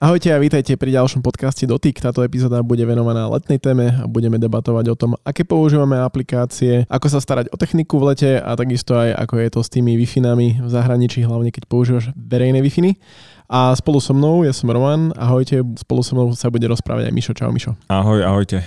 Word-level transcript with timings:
Ahojte 0.00 0.32
a 0.32 0.40
vítajte 0.40 0.80
pri 0.80 0.96
ďalšom 0.96 1.20
podcaste 1.20 1.68
Dotyk. 1.68 2.00
Táto 2.00 2.24
epizóda 2.24 2.64
bude 2.64 2.80
venovaná 2.88 3.28
letnej 3.28 3.60
téme 3.60 3.92
a 4.00 4.08
budeme 4.08 4.40
debatovať 4.40 4.88
o 4.88 4.96
tom, 4.96 5.12
aké 5.28 5.44
používame 5.44 6.00
aplikácie, 6.00 6.88
ako 6.88 7.12
sa 7.12 7.20
starať 7.20 7.52
o 7.52 7.60
techniku 7.60 8.00
v 8.00 8.08
lete 8.08 8.40
a 8.40 8.48
takisto 8.56 8.96
aj 8.96 9.12
ako 9.12 9.34
je 9.36 9.48
to 9.52 9.60
s 9.60 9.68
tými 9.68 10.00
wi 10.00 10.08
v 10.56 10.68
zahraničí, 10.72 11.20
hlavne 11.20 11.52
keď 11.52 11.68
používaš 11.68 12.16
verejné 12.16 12.64
wi 12.64 12.96
A 13.44 13.76
spolu 13.76 14.00
so 14.00 14.16
mnou, 14.16 14.40
ja 14.40 14.56
som 14.56 14.72
Roman, 14.72 15.12
ahojte, 15.20 15.60
spolu 15.84 16.00
so 16.00 16.16
mnou 16.16 16.32
sa 16.32 16.48
bude 16.48 16.64
rozprávať 16.64 17.12
aj 17.12 17.12
Mišo. 17.12 17.36
Čau 17.36 17.52
Mišo. 17.52 17.76
Ahoj, 17.92 18.24
ahojte. 18.24 18.64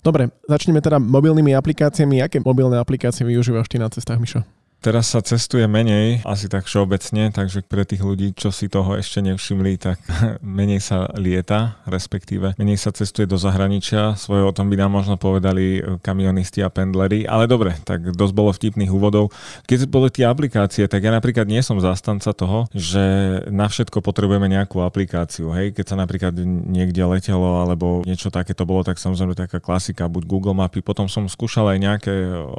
Dobre, 0.00 0.32
začneme 0.48 0.80
teda 0.80 0.96
mobilnými 0.96 1.52
aplikáciami. 1.52 2.24
Aké 2.24 2.40
mobilné 2.40 2.80
aplikácie 2.80 3.28
využívaš 3.28 3.68
ty 3.68 3.76
na 3.76 3.92
cestách, 3.92 4.16
Mišo? 4.16 4.40
Teraz 4.80 5.12
sa 5.12 5.20
cestuje 5.20 5.68
menej, 5.68 6.24
asi 6.24 6.48
tak 6.48 6.64
všeobecne, 6.64 7.28
takže 7.36 7.60
pre 7.60 7.84
tých 7.84 8.00
ľudí, 8.00 8.32
čo 8.32 8.48
si 8.48 8.64
toho 8.64 8.96
ešte 8.96 9.20
nevšimli, 9.20 9.76
tak 9.76 10.00
menej 10.40 10.80
sa 10.80 11.04
lieta, 11.20 11.76
respektíve 11.84 12.56
menej 12.56 12.80
sa 12.80 12.88
cestuje 12.88 13.28
do 13.28 13.36
zahraničia. 13.36 14.16
Svoje 14.16 14.40
o 14.40 14.56
tom 14.56 14.72
by 14.72 14.80
nám 14.80 14.96
možno 14.96 15.20
povedali 15.20 15.84
kamionisti 16.00 16.64
a 16.64 16.72
pendleri, 16.72 17.28
ale 17.28 17.44
dobre, 17.44 17.76
tak 17.84 18.16
dosť 18.16 18.32
bolo 18.32 18.56
vtipných 18.56 18.88
úvodov. 18.88 19.28
Keď 19.68 19.84
boli 19.84 20.08
tie 20.08 20.24
aplikácie, 20.24 20.88
tak 20.88 21.04
ja 21.04 21.12
napríklad 21.12 21.44
nie 21.44 21.60
som 21.60 21.76
zástanca 21.76 22.32
toho, 22.32 22.64
že 22.72 23.04
na 23.52 23.68
všetko 23.68 24.00
potrebujeme 24.00 24.48
nejakú 24.48 24.80
aplikáciu. 24.80 25.52
Hej, 25.52 25.76
keď 25.76 25.92
sa 25.92 25.96
napríklad 26.00 26.32
niekde 26.72 27.04
letelo 27.04 27.60
alebo 27.60 28.00
niečo 28.08 28.32
také 28.32 28.56
to 28.56 28.64
bolo, 28.64 28.80
tak 28.80 28.96
samozrejme 28.96 29.36
taká 29.36 29.60
klasika, 29.60 30.08
buď 30.08 30.24
Google 30.24 30.56
mapy, 30.56 30.80
potom 30.80 31.04
som 31.04 31.28
skúšal 31.28 31.68
aj 31.68 31.78
nejaké 31.84 32.14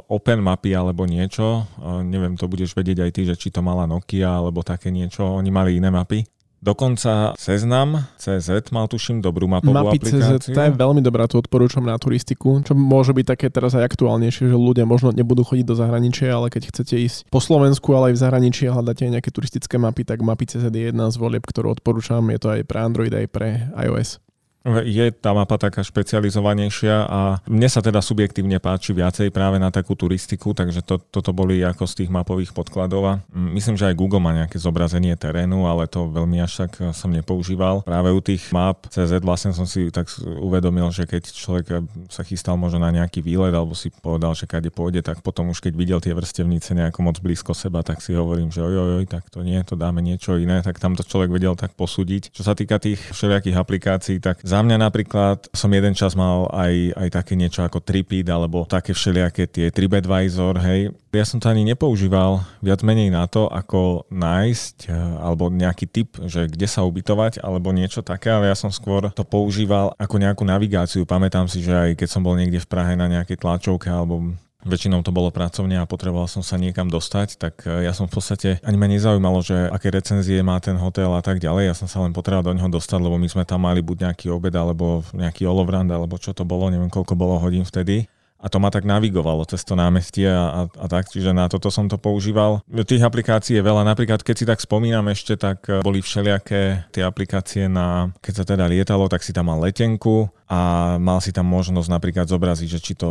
Open 0.06 0.38
mapy 0.38 0.70
alebo 0.70 1.02
niečo, 1.02 1.66
neviem, 2.12 2.36
to 2.36 2.44
budeš 2.44 2.76
vedieť 2.76 3.08
aj 3.08 3.10
ty, 3.16 3.22
že 3.24 3.34
či 3.40 3.48
to 3.48 3.64
mala 3.64 3.88
Nokia 3.88 4.28
alebo 4.28 4.60
také 4.60 4.92
niečo, 4.92 5.24
oni 5.24 5.48
mali 5.48 5.80
iné 5.80 5.88
mapy. 5.88 6.28
Dokonca 6.62 7.34
Seznam 7.34 8.06
CZ 8.22 8.70
mal 8.70 8.86
tuším 8.86 9.18
dobrú 9.18 9.50
mapovú 9.50 9.74
Mapy 9.74 9.98
aplikáciu. 9.98 10.38
CZ, 10.38 10.54
tá 10.54 10.70
je 10.70 10.78
veľmi 10.78 11.02
dobrá, 11.02 11.26
tu 11.26 11.34
odporúčam 11.34 11.82
na 11.82 11.98
turistiku, 11.98 12.62
čo 12.62 12.78
môže 12.78 13.10
byť 13.10 13.26
také 13.34 13.50
teraz 13.50 13.74
aj 13.74 13.82
aktuálnejšie, 13.90 14.46
že 14.46 14.54
ľudia 14.54 14.86
možno 14.86 15.10
nebudú 15.10 15.42
chodiť 15.42 15.66
do 15.66 15.74
zahraničia, 15.74 16.30
ale 16.30 16.54
keď 16.54 16.70
chcete 16.70 16.94
ísť 17.02 17.18
po 17.34 17.42
Slovensku, 17.42 17.90
ale 17.98 18.14
aj 18.14 18.14
v 18.14 18.22
zahraničí 18.22 18.62
a 18.70 18.78
hľadáte 18.78 19.10
nejaké 19.10 19.34
turistické 19.34 19.74
mapy, 19.74 20.06
tak 20.06 20.22
Mapy 20.22 20.54
CZ 20.54 20.70
je 20.70 20.94
jedna 20.94 21.10
z 21.10 21.18
volieb, 21.18 21.42
ktorú 21.42 21.74
odporúčam. 21.74 22.22
Je 22.30 22.38
to 22.38 22.54
aj 22.54 22.62
pre 22.62 22.78
Android, 22.78 23.10
aj 23.10 23.26
pre 23.26 23.66
iOS. 23.74 24.22
Je 24.62 25.10
tá 25.10 25.34
mapa 25.34 25.58
taká 25.58 25.82
špecializovanejšia 25.82 26.96
a 27.10 27.20
mne 27.50 27.66
sa 27.66 27.82
teda 27.82 27.98
subjektívne 27.98 28.62
páči 28.62 28.94
viacej 28.94 29.34
práve 29.34 29.58
na 29.58 29.74
takú 29.74 29.98
turistiku, 29.98 30.54
takže 30.54 30.86
to, 30.86 31.02
toto 31.02 31.34
boli 31.34 31.58
ako 31.66 31.82
z 31.82 32.04
tých 32.04 32.10
mapových 32.14 32.54
podkladov 32.54 33.02
a 33.02 33.12
myslím, 33.34 33.74
že 33.74 33.90
aj 33.90 33.98
Google 33.98 34.22
má 34.22 34.30
nejaké 34.30 34.62
zobrazenie 34.62 35.18
terénu, 35.18 35.66
ale 35.66 35.90
to 35.90 36.06
veľmi 36.06 36.38
až 36.38 36.66
tak 36.66 36.78
som 36.94 37.10
nepoužíval. 37.10 37.82
Práve 37.82 38.14
u 38.14 38.22
tých 38.22 38.54
map 38.54 38.86
CZ 38.86 39.18
vlastne 39.26 39.50
som 39.50 39.66
si 39.66 39.90
tak 39.90 40.06
uvedomil, 40.22 40.94
že 40.94 41.10
keď 41.10 41.22
človek 41.34 41.66
sa 42.06 42.22
chystal 42.22 42.54
možno 42.54 42.86
na 42.86 42.94
nejaký 42.94 43.18
výlet 43.18 43.50
alebo 43.50 43.74
si 43.74 43.90
povedal, 43.90 44.38
že 44.38 44.46
kade 44.46 44.70
pôjde, 44.70 45.02
tak 45.02 45.26
potom 45.26 45.50
už 45.50 45.58
keď 45.58 45.72
videl 45.74 45.98
tie 45.98 46.14
vrstevnice 46.14 46.78
nejako 46.78 47.02
moc 47.02 47.18
blízko 47.18 47.50
seba, 47.50 47.82
tak 47.82 47.98
si 47.98 48.14
hovorím, 48.14 48.54
že 48.54 48.62
oj, 48.62 49.02
oj, 49.02 49.06
tak 49.10 49.26
to 49.26 49.42
nie, 49.42 49.58
to 49.66 49.74
dáme 49.74 49.98
niečo 49.98 50.38
iné, 50.38 50.62
tak 50.62 50.78
tam 50.78 50.94
to 50.94 51.02
človek 51.02 51.34
vedel 51.34 51.58
tak 51.58 51.74
posúdiť. 51.74 52.30
Čo 52.30 52.46
sa 52.46 52.54
týka 52.54 52.78
tých 52.78 53.02
všelijakých 53.10 53.58
aplikácií, 53.58 54.16
tak 54.22 54.44
za 54.52 54.60
mňa 54.60 54.76
napríklad 54.76 55.48
som 55.56 55.72
jeden 55.72 55.96
čas 55.96 56.12
mal 56.12 56.44
aj, 56.52 56.92
aj 56.92 57.08
také 57.08 57.32
niečo 57.40 57.64
ako 57.64 57.80
Tripid 57.80 58.28
alebo 58.28 58.68
také 58.68 58.92
všelijaké 58.92 59.48
tie 59.48 59.72
TripAdvisor, 59.72 60.60
hej. 60.60 60.92
Ja 61.08 61.24
som 61.24 61.40
to 61.40 61.48
ani 61.48 61.64
nepoužíval 61.64 62.44
viac 62.60 62.84
menej 62.84 63.08
na 63.08 63.24
to, 63.24 63.48
ako 63.48 64.04
nájsť 64.12 64.92
eh, 64.92 64.96
alebo 65.24 65.48
nejaký 65.48 65.88
tip, 65.88 66.20
že 66.28 66.52
kde 66.52 66.68
sa 66.68 66.84
ubytovať 66.84 67.40
alebo 67.40 67.72
niečo 67.72 68.04
také, 68.04 68.28
ale 68.28 68.52
ja 68.52 68.56
som 68.56 68.68
skôr 68.68 69.08
to 69.16 69.24
používal 69.24 69.96
ako 69.96 70.20
nejakú 70.20 70.44
navigáciu. 70.44 71.08
Pamätám 71.08 71.48
si, 71.48 71.64
že 71.64 71.72
aj 71.72 71.90
keď 71.96 72.08
som 72.12 72.20
bol 72.20 72.36
niekde 72.36 72.60
v 72.60 72.68
Prahe 72.68 72.92
na 72.92 73.08
nejakej 73.08 73.40
tlačovke 73.40 73.88
alebo 73.88 74.36
Väčšinou 74.62 75.02
to 75.02 75.10
bolo 75.10 75.34
pracovne 75.34 75.82
a 75.82 75.90
potreboval 75.90 76.30
som 76.30 76.46
sa 76.46 76.54
niekam 76.54 76.86
dostať, 76.86 77.34
tak 77.34 77.66
e, 77.66 77.82
ja 77.82 77.90
som 77.90 78.06
v 78.06 78.14
podstate 78.14 78.48
ani 78.62 78.78
ma 78.78 78.86
nezaujímalo, 78.86 79.42
že 79.42 79.66
aké 79.66 79.90
recenzie 79.90 80.38
má 80.46 80.62
ten 80.62 80.78
hotel 80.78 81.10
a 81.10 81.22
tak 81.22 81.42
ďalej. 81.42 81.66
Ja 81.66 81.74
som 81.74 81.90
sa 81.90 81.98
len 82.06 82.14
potreboval 82.14 82.46
do 82.46 82.54
neho 82.54 82.70
dostať, 82.70 83.02
lebo 83.02 83.18
my 83.18 83.26
sme 83.26 83.42
tam 83.42 83.66
mali 83.66 83.82
buď 83.82 84.06
nejaký 84.10 84.30
obed 84.30 84.54
alebo 84.54 85.02
nejaký 85.10 85.50
olovrand 85.50 85.90
alebo 85.90 86.14
čo 86.14 86.30
to 86.30 86.46
bolo, 86.46 86.70
neviem 86.70 86.90
koľko 86.94 87.18
bolo 87.18 87.42
hodín 87.42 87.66
vtedy 87.66 88.06
a 88.42 88.46
to 88.50 88.58
ma 88.58 88.74
tak 88.74 88.82
navigovalo 88.82 89.46
cez 89.46 89.62
to 89.62 89.78
námestie 89.78 90.26
a, 90.26 90.50
a, 90.50 90.60
a 90.66 90.86
tak, 90.90 91.06
čiže 91.06 91.30
na 91.30 91.46
toto 91.46 91.70
som 91.70 91.86
to 91.86 91.94
používal. 91.94 92.58
Tých 92.66 93.06
aplikácií 93.06 93.62
je 93.62 93.62
veľa, 93.62 93.86
napríklad 93.86 94.26
keď 94.26 94.34
si 94.34 94.44
tak 94.44 94.58
spomínam 94.58 95.06
ešte, 95.06 95.38
tak 95.38 95.62
e, 95.70 95.78
boli 95.86 96.02
všelijaké 96.02 96.90
tie 96.90 97.06
aplikácie 97.06 97.70
na, 97.70 98.10
keď 98.18 98.34
sa 98.34 98.44
teda 98.44 98.66
lietalo, 98.66 99.06
tak 99.06 99.22
si 99.22 99.30
tam 99.30 99.46
mal 99.46 99.62
letenku 99.62 100.26
a 100.50 100.94
mal 100.98 101.22
si 101.22 101.32
tam 101.32 101.48
možnosť 101.48 101.88
napríklad 101.88 102.26
zobraziť, 102.28 102.68
že 102.68 102.82
či 102.82 102.92
to 102.92 103.08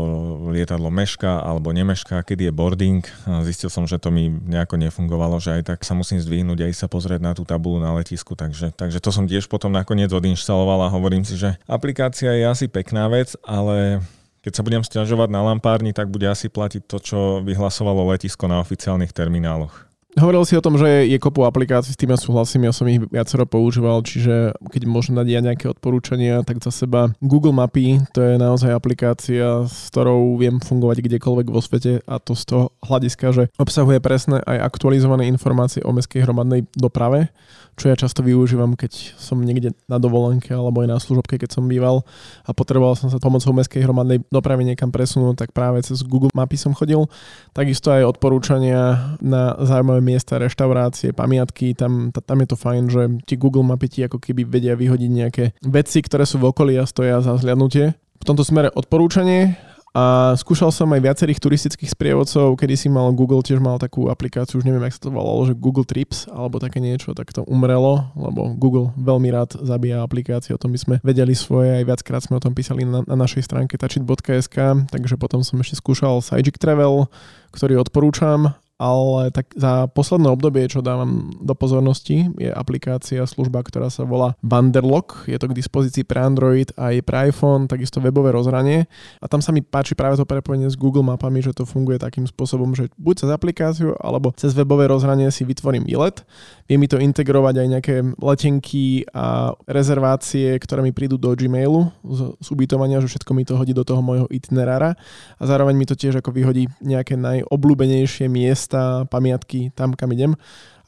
lietadlo 0.52 0.94
meška 0.94 1.41
alebo 1.41 1.74
nemeška, 1.74 2.22
kedy 2.22 2.52
je 2.52 2.53
boarding. 2.53 3.02
Zistil 3.47 3.74
som, 3.74 3.90
že 3.90 3.97
to 3.97 4.14
mi 4.14 4.30
nejako 4.30 4.78
nefungovalo, 4.78 5.41
že 5.41 5.58
aj 5.58 5.74
tak 5.74 5.80
sa 5.81 5.97
musím 5.97 6.22
zdvihnúť 6.22 6.70
aj 6.70 6.74
sa 6.78 6.86
pozrieť 6.86 7.22
na 7.24 7.34
tú 7.34 7.41
tabulu 7.41 7.81
na 7.81 7.97
letisku, 7.97 8.38
takže, 8.38 8.78
takže 8.78 9.02
to 9.02 9.09
som 9.09 9.25
tiež 9.25 9.50
potom 9.50 9.74
nakoniec 9.74 10.14
odinštaloval 10.14 10.86
a 10.86 10.94
hovorím 10.94 11.25
si, 11.25 11.34
že 11.34 11.58
aplikácia 11.66 12.30
je 12.36 12.46
asi 12.46 12.70
pekná 12.70 13.09
vec, 13.09 13.34
ale 13.41 14.06
keď 14.41 14.52
sa 14.57 14.66
budem 14.66 14.81
stiažovať 14.81 15.29
na 15.29 15.46
lampárni, 15.46 15.94
tak 15.94 16.09
bude 16.09 16.25
asi 16.25 16.50
platiť 16.50 16.90
to, 16.90 16.97
čo 16.97 17.19
vyhlasovalo 17.46 18.09
letisko 18.09 18.50
na 18.50 18.57
oficiálnych 18.57 19.13
termináloch. 19.13 19.91
Hovoril 20.19 20.44
si 20.44 20.59
o 20.59 20.66
tom, 20.66 20.75
že 20.75 21.07
je 21.07 21.16
kopu 21.16 21.47
aplikácií, 21.47 21.95
s 21.95 21.99
tým 21.99 22.11
ja 22.11 22.19
súhlasím, 22.19 22.67
ja 22.67 22.75
som 22.75 22.83
ich 22.91 22.99
viacero 22.99 23.47
používal, 23.47 24.03
čiže 24.03 24.51
keď 24.67 24.83
môžem 24.83 25.16
dať 25.16 25.27
ja 25.31 25.39
nejaké 25.39 25.72
odporúčania, 25.72 26.44
tak 26.44 26.59
za 26.59 26.67
seba 26.67 27.16
Google 27.23 27.55
Mapy, 27.55 28.03
to 28.11 28.19
je 28.19 28.35
naozaj 28.35 28.75
aplikácia, 28.75 29.63
s 29.63 29.88
ktorou 29.88 30.35
viem 30.35 30.59
fungovať 30.59 31.07
kdekoľvek 31.07 31.47
vo 31.47 31.63
svete 31.63 32.03
a 32.03 32.19
to 32.19 32.35
z 32.35 32.44
toho 32.44 32.75
hľadiska, 32.83 33.25
že 33.31 33.44
obsahuje 33.55 34.03
presné 34.03 34.44
aj 34.44 34.67
aktualizované 34.75 35.31
informácie 35.31 35.79
o 35.79 35.95
mestskej 35.95 36.28
hromadnej 36.28 36.67
doprave, 36.75 37.31
čo 37.79 37.88
ja 37.88 37.95
často 37.95 38.19
využívam, 38.19 38.75
keď 38.75 39.16
som 39.16 39.39
niekde 39.39 39.72
na 39.88 39.95
dovolenke 39.95 40.51
alebo 40.51 40.83
aj 40.83 40.91
na 40.91 40.99
služobke, 40.99 41.39
keď 41.39 41.55
som 41.55 41.72
býval 41.72 42.03
a 42.43 42.51
potreboval 42.51 42.99
som 42.99 43.07
sa 43.07 43.17
pomocou 43.17 43.55
mestskej 43.55 43.88
hromadnej 43.88 44.28
dopravy 44.28 44.67
niekam 44.67 44.91
presunúť, 44.91 45.47
tak 45.47 45.49
práve 45.55 45.79
cez 45.81 46.03
Google 46.03 46.29
Mapy 46.35 46.59
som 46.59 46.75
chodil. 46.75 47.07
Takisto 47.55 47.95
aj 47.95 48.19
odporúčania 48.19 49.16
na 49.23 49.55
zaujímavé 49.63 50.00
miesta, 50.01 50.41
reštaurácie, 50.41 51.13
pamiatky, 51.13 51.78
tam, 51.78 52.09
tam 52.12 52.38
je 52.41 52.47
to 52.50 52.57
fajn, 52.57 52.84
že 52.89 53.01
ti 53.29 53.38
Google 53.38 53.63
Mapy 53.63 53.88
ti 53.88 54.00
ako 54.03 54.17
keby 54.17 54.44
vedia 54.50 54.73
vyhodiť 54.73 55.12
nejaké 55.12 55.45
veci, 55.63 56.01
ktoré 56.01 56.25
sú 56.25 56.41
v 56.41 56.50
okolí 56.50 56.75
a 56.75 56.89
stoja 56.89 57.22
za 57.22 57.38
zhľadnutie. 57.38 57.94
V 57.95 58.25
tomto 58.25 58.45
smere 58.45 58.69
odporúčanie 58.73 59.57
a 59.91 60.31
skúšal 60.40 60.72
som 60.72 60.88
aj 60.95 61.03
viacerých 61.03 61.44
turistických 61.44 61.91
sprievodcov, 61.91 62.56
kedy 62.56 62.79
si 62.79 62.88
mal 62.88 63.11
Google, 63.11 63.44
tiež 63.44 63.59
mal 63.59 63.75
takú 63.75 64.07
aplikáciu, 64.07 64.63
už 64.63 64.63
neviem, 64.63 64.88
jak 64.88 64.95
sa 64.95 65.03
to 65.03 65.11
volalo, 65.11 65.44
že 65.44 65.51
Google 65.51 65.84
Trips 65.84 66.31
alebo 66.31 66.63
také 66.63 66.79
niečo, 66.79 67.11
tak 67.11 67.35
to 67.35 67.44
umrelo, 67.44 68.07
lebo 68.16 68.56
Google 68.56 68.95
veľmi 68.95 69.28
rád 69.35 69.59
zabíja 69.59 70.00
aplikácie, 70.00 70.56
o 70.56 70.61
tom 70.61 70.72
by 70.72 70.79
sme 70.79 70.95
vedeli 71.03 71.35
svoje, 71.35 71.75
aj 71.75 71.84
viackrát 71.84 72.23
sme 72.23 72.40
o 72.40 72.44
tom 72.44 72.56
písali 72.56 72.88
na, 72.88 73.03
na 73.03 73.19
našej 73.19 73.44
stránke 73.44 73.75
tačit.sk, 73.75 74.88
takže 74.88 75.19
potom 75.19 75.44
som 75.44 75.59
ešte 75.59 75.75
skúšal 75.75 76.23
Sajik 76.23 76.56
Travel, 76.56 77.11
ktorý 77.51 77.84
odporúčam 77.84 78.56
ale 78.81 79.30
tak 79.30 79.53
za 79.53 79.86
posledné 79.94 80.34
obdobie, 80.34 80.66
čo 80.66 80.81
dávam 80.81 81.30
do 81.38 81.53
pozornosti, 81.53 82.34
je 82.42 82.50
aplikácia, 82.50 83.22
služba, 83.30 83.62
ktorá 83.62 83.94
sa 83.94 84.09
volá 84.09 84.34
Wanderlock. 84.42 85.30
Je 85.30 85.38
to 85.38 85.53
k 85.53 85.58
dispozícii 85.62 86.02
pre 86.02 86.18
Android 86.18 86.74
aj 86.74 87.06
pre 87.06 87.30
iPhone, 87.30 87.70
takisto 87.70 88.02
webové 88.02 88.34
rozhranie. 88.34 88.90
A 89.22 89.30
tam 89.30 89.38
sa 89.38 89.53
mi 89.53 89.62
páči 89.62 89.94
práve 89.94 90.18
to 90.18 90.25
prepojenie 90.25 90.66
s 90.66 90.74
Google 90.74 91.06
mapami, 91.06 91.46
že 91.46 91.53
to 91.53 91.70
funguje 91.70 92.02
takým 92.02 92.25
spôsobom, 92.25 92.74
že 92.74 92.90
buď 92.97 93.22
cez 93.22 93.30
aplikáciu, 93.30 93.94
alebo 94.02 94.34
cez 94.34 94.58
webové 94.58 94.90
rozhranie 94.90 95.29
si 95.29 95.46
vytvorím 95.46 95.85
výlet. 95.85 96.26
Vie 96.66 96.82
mi 96.82 96.90
to 96.90 96.97
integrovať 96.97 97.61
aj 97.61 97.67
nejaké 97.70 97.96
letenky 98.17 99.05
a 99.14 99.53
rezervácie, 99.70 100.58
ktoré 100.58 100.82
mi 100.82 100.90
prídu 100.90 101.22
do 101.22 101.29
Gmailu 101.38 101.94
z, 102.02 102.34
z 102.41 102.47
ubytovania, 102.50 102.97
že 102.97 103.14
všetko 103.14 103.32
mi 103.38 103.46
to 103.46 103.53
hodí 103.61 103.78
do 103.78 103.85
toho 103.85 104.02
môjho 104.02 104.26
itinerára. 104.34 104.97
A 105.38 105.44
zároveň 105.46 105.78
mi 105.78 105.85
to 105.85 105.94
tiež 105.94 106.17
ako 106.17 106.34
vyhodí 106.34 106.66
nejaké 106.82 107.14
najobľúbenejšie 107.14 108.26
miesta 108.26 108.71
miesta, 108.72 109.06
pamiatky 109.06 109.72
tam, 109.76 109.94
kam 109.94 110.12
idem. 110.12 110.35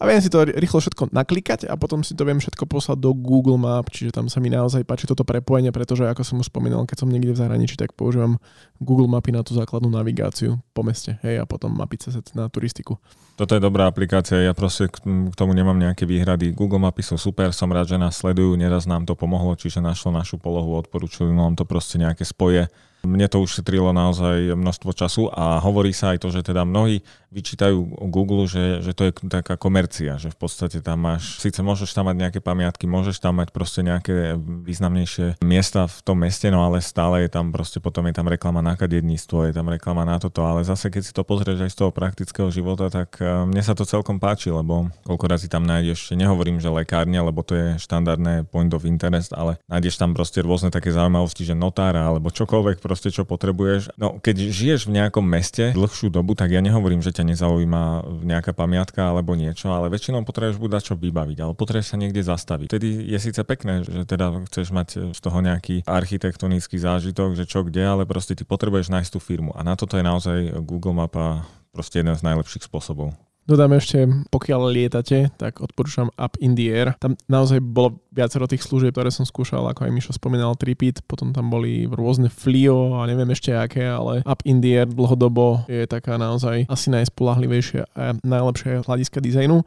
A 0.03 0.11
viem 0.11 0.19
si 0.19 0.27
to 0.27 0.44
rýchlo 0.44 0.83
všetko 0.83 1.15
naklikať 1.15 1.63
a 1.63 1.79
potom 1.79 2.03
si 2.03 2.11
to 2.11 2.27
viem 2.27 2.35
všetko 2.35 2.67
poslať 2.67 3.00
do 3.00 3.15
Google 3.15 3.55
Map, 3.55 3.88
čiže 3.88 4.11
tam 4.11 4.27
sa 4.27 4.44
mi 4.44 4.51
naozaj 4.51 4.83
páči 4.83 5.07
toto 5.07 5.23
prepojenie, 5.23 5.71
pretože 5.71 6.03
ako 6.03 6.27
som 6.27 6.44
už 6.44 6.51
spomínal, 6.51 6.83
keď 6.83 7.07
som 7.07 7.07
niekde 7.07 7.31
v 7.31 7.39
zahraničí, 7.39 7.79
tak 7.79 7.95
používam 7.95 8.35
Google 8.83 9.07
mapy 9.07 9.31
na 9.31 9.47
tú 9.47 9.55
základnú 9.55 9.88
navigáciu 9.88 10.59
po 10.75 10.83
meste, 10.83 11.15
hej, 11.23 11.39
a 11.39 11.47
potom 11.47 11.71
mapy 11.71 12.03
cez 12.03 12.19
na 12.35 12.51
turistiku. 12.51 13.00
Toto 13.39 13.55
je 13.55 13.63
dobrá 13.63 13.88
aplikácia, 13.88 14.44
ja 14.44 14.51
proste 14.51 14.91
k 14.91 15.00
tomu 15.39 15.55
nemám 15.55 15.79
nejaké 15.79 16.03
výhrady. 16.03 16.51
Google 16.51 16.83
mapy 16.83 17.00
sú 17.00 17.15
super, 17.15 17.55
som 17.55 17.71
rád, 17.71 17.95
že 17.95 17.95
nás 17.95 18.19
sledujú, 18.19 18.59
neraz 18.59 18.83
nám 18.83 19.07
to 19.07 19.15
pomohlo, 19.15 19.55
čiže 19.55 19.79
našlo 19.79 20.11
našu 20.11 20.35
polohu, 20.35 20.83
odporúčili 20.83 21.31
nám 21.31 21.55
to 21.55 21.63
proste 21.63 21.95
nejaké 21.95 22.27
spoje 22.27 22.67
mne 23.03 23.27
to 23.27 23.44
už 23.44 23.59
šetrilo 23.59 23.91
naozaj 23.91 24.55
množstvo 24.55 24.91
času 24.95 25.27
a 25.27 25.59
hovorí 25.59 25.91
sa 25.91 26.15
aj 26.15 26.23
to, 26.23 26.31
že 26.31 26.47
teda 26.47 26.63
mnohí 26.63 27.03
vyčítajú 27.35 28.07
Google, 28.07 28.47
že, 28.47 28.79
že 28.79 28.95
to 28.95 29.11
je 29.11 29.13
taká 29.27 29.59
komercia, 29.59 29.92
že 29.99 30.33
v 30.33 30.37
podstate 30.37 30.81
tam 30.81 31.05
máš, 31.05 31.37
síce 31.37 31.61
môžeš 31.61 31.93
tam 31.93 32.09
mať 32.09 32.17
nejaké 32.17 32.39
pamiatky, 32.41 32.89
môžeš 32.89 33.21
tam 33.21 33.37
mať 33.37 33.53
proste 33.53 33.85
nejaké 33.85 34.33
významnejšie 34.39 35.43
miesta 35.45 35.85
v 35.85 35.97
tom 36.01 36.23
meste, 36.23 36.49
no 36.49 36.65
ale 36.65 36.81
stále 36.81 37.27
je 37.27 37.29
tam 37.29 37.53
proste, 37.53 37.77
potom 37.77 38.07
je 38.09 38.15
tam 38.15 38.25
reklama 38.25 38.63
na 38.63 38.73
kadedníctvo, 38.73 39.51
je 39.51 39.53
tam 39.53 39.69
reklama 39.69 40.07
na 40.07 40.17
toto, 40.17 40.41
ale 40.41 40.63
zase 40.63 40.89
keď 40.89 41.01
si 41.03 41.13
to 41.13 41.21
pozrieš 41.21 41.67
aj 41.67 41.71
z 41.71 41.77
toho 41.77 41.91
praktického 41.91 42.49
života, 42.49 42.87
tak 42.87 43.19
eh, 43.19 43.43
mne 43.43 43.61
sa 43.61 43.75
to 43.75 43.83
celkom 43.83 44.17
páči, 44.17 44.49
lebo 44.49 44.89
koľko 45.03 45.25
razy 45.27 45.47
tam 45.51 45.67
nájdeš, 45.67 46.15
nehovorím, 46.15 46.57
že 46.57 46.71
lekárne, 46.71 47.19
lebo 47.19 47.43
to 47.43 47.53
je 47.53 47.67
štandardné 47.83 48.47
point 48.47 48.71
of 48.71 48.87
interest, 48.87 49.35
ale 49.35 49.59
nájdeš 49.67 49.99
tam 49.99 50.15
proste 50.15 50.39
rôzne 50.39 50.71
také 50.71 50.89
zaujímavosti, 50.95 51.43
že 51.43 51.57
notára 51.57 52.07
alebo 52.07 52.31
čokoľvek 52.31 52.79
proste, 52.79 53.11
čo 53.11 53.27
potrebuješ. 53.27 53.97
No, 53.99 54.21
keď 54.23 54.49
žiješ 54.49 54.87
v 54.87 55.01
nejakom 55.01 55.25
meste 55.25 55.75
dlhšiu 55.75 56.13
dobu, 56.13 56.37
tak 56.37 56.53
ja 56.53 56.63
nehovorím, 56.63 57.03
že 57.03 57.11
ťa 57.11 57.33
nezaujíma 57.35 57.83
nejaká 58.23 58.55
pamiatka 58.55 59.09
alebo 59.09 59.35
niečo, 59.35 59.73
ale 59.73 59.82
väčšinou 59.89 60.21
potrebuješ 60.27 60.59
buď 60.59 60.71
čo 60.83 60.95
vybaviť, 61.00 61.38
ale 61.41 61.53
potrebuješ 61.56 61.95
sa 61.95 61.97
niekde 62.00 62.21
zastaviť. 62.21 62.68
Vtedy 62.69 62.89
je 63.09 63.19
síce 63.19 63.41
pekné, 63.44 63.83
že 63.83 64.06
teda 64.06 64.44
chceš 64.51 64.69
mať 64.75 65.15
z 65.15 65.19
toho 65.19 65.39
nejaký 65.39 65.83
architektonický 65.88 66.77
zážitok, 66.77 67.35
že 67.39 67.50
čo 67.50 67.63
kde, 67.65 67.83
ale 67.83 68.03
proste 68.06 68.38
ty 68.38 68.44
potrebuješ 68.44 68.91
nájsť 68.94 69.12
tú 69.12 69.19
firmu. 69.19 69.51
A 69.57 69.63
na 69.65 69.74
toto 69.74 69.97
je 69.97 70.06
naozaj 70.06 70.63
Google 70.63 70.94
Mapa 70.95 71.47
proste 71.74 72.06
jeden 72.06 72.13
z 72.13 72.21
najlepších 72.21 72.69
spôsobov. 72.69 73.18
Dodám 73.43 73.75
ešte, 73.75 74.07
pokiaľ 74.31 74.71
lietate, 74.71 75.27
tak 75.35 75.59
odporúčam 75.59 76.07
Up 76.15 76.39
in 76.39 76.55
the 76.55 76.71
Air. 76.71 76.95
Tam 76.95 77.19
naozaj 77.27 77.59
bolo 77.59 77.99
viacero 78.15 78.47
tých 78.47 78.63
služieb, 78.63 78.95
ktoré 78.95 79.11
som 79.11 79.27
skúšal, 79.27 79.67
ako 79.67 79.83
aj 79.83 79.91
Mišo 79.91 80.15
spomínal, 80.15 80.55
Tripit, 80.55 81.03
potom 81.03 81.35
tam 81.35 81.51
boli 81.51 81.83
rôzne 81.83 82.31
Flio 82.31 82.95
a 82.95 83.03
neviem 83.03 83.27
ešte 83.35 83.51
aké, 83.51 83.83
ale 83.83 84.23
Up 84.23 84.47
in 84.47 84.63
the 84.63 84.79
Air 84.79 84.87
dlhodobo 84.87 85.67
je 85.67 85.83
taká 85.83 86.15
naozaj 86.15 86.71
asi 86.71 86.87
najspolahlivejšia 86.95 87.83
a 87.91 88.15
najlepšia 88.23 88.87
hľadiska 88.87 89.19
dizajnu. 89.19 89.59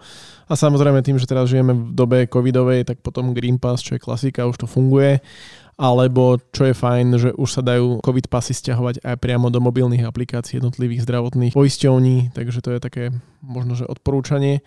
A 0.49 0.52
samozrejme 0.56 1.05
tým, 1.05 1.20
že 1.20 1.28
teraz 1.28 1.52
žijeme 1.52 1.76
v 1.76 1.93
dobe 1.93 2.25
covidovej, 2.32 2.88
tak 2.88 3.05
potom 3.05 3.37
Green 3.37 3.61
Pass, 3.61 3.84
čo 3.84 4.00
je 4.00 4.00
klasika, 4.00 4.49
už 4.49 4.56
to 4.56 4.64
funguje 4.64 5.20
alebo 5.76 6.40
čo 6.56 6.73
je 6.73 6.75
fajn, 6.75 7.06
že 7.20 7.31
už 7.37 7.49
sa 7.52 7.61
dajú 7.61 8.00
COVID 8.00 8.32
pasy 8.32 8.56
stiahovať 8.56 9.05
aj 9.05 9.17
priamo 9.20 9.52
do 9.52 9.61
mobilných 9.61 10.08
aplikácií 10.08 10.56
jednotlivých 10.56 11.05
zdravotných 11.05 11.52
poisťovní, 11.52 12.32
takže 12.32 12.64
to 12.64 12.70
je 12.73 12.81
také 12.81 13.05
možno, 13.44 13.76
že 13.76 13.84
odporúčanie 13.84 14.64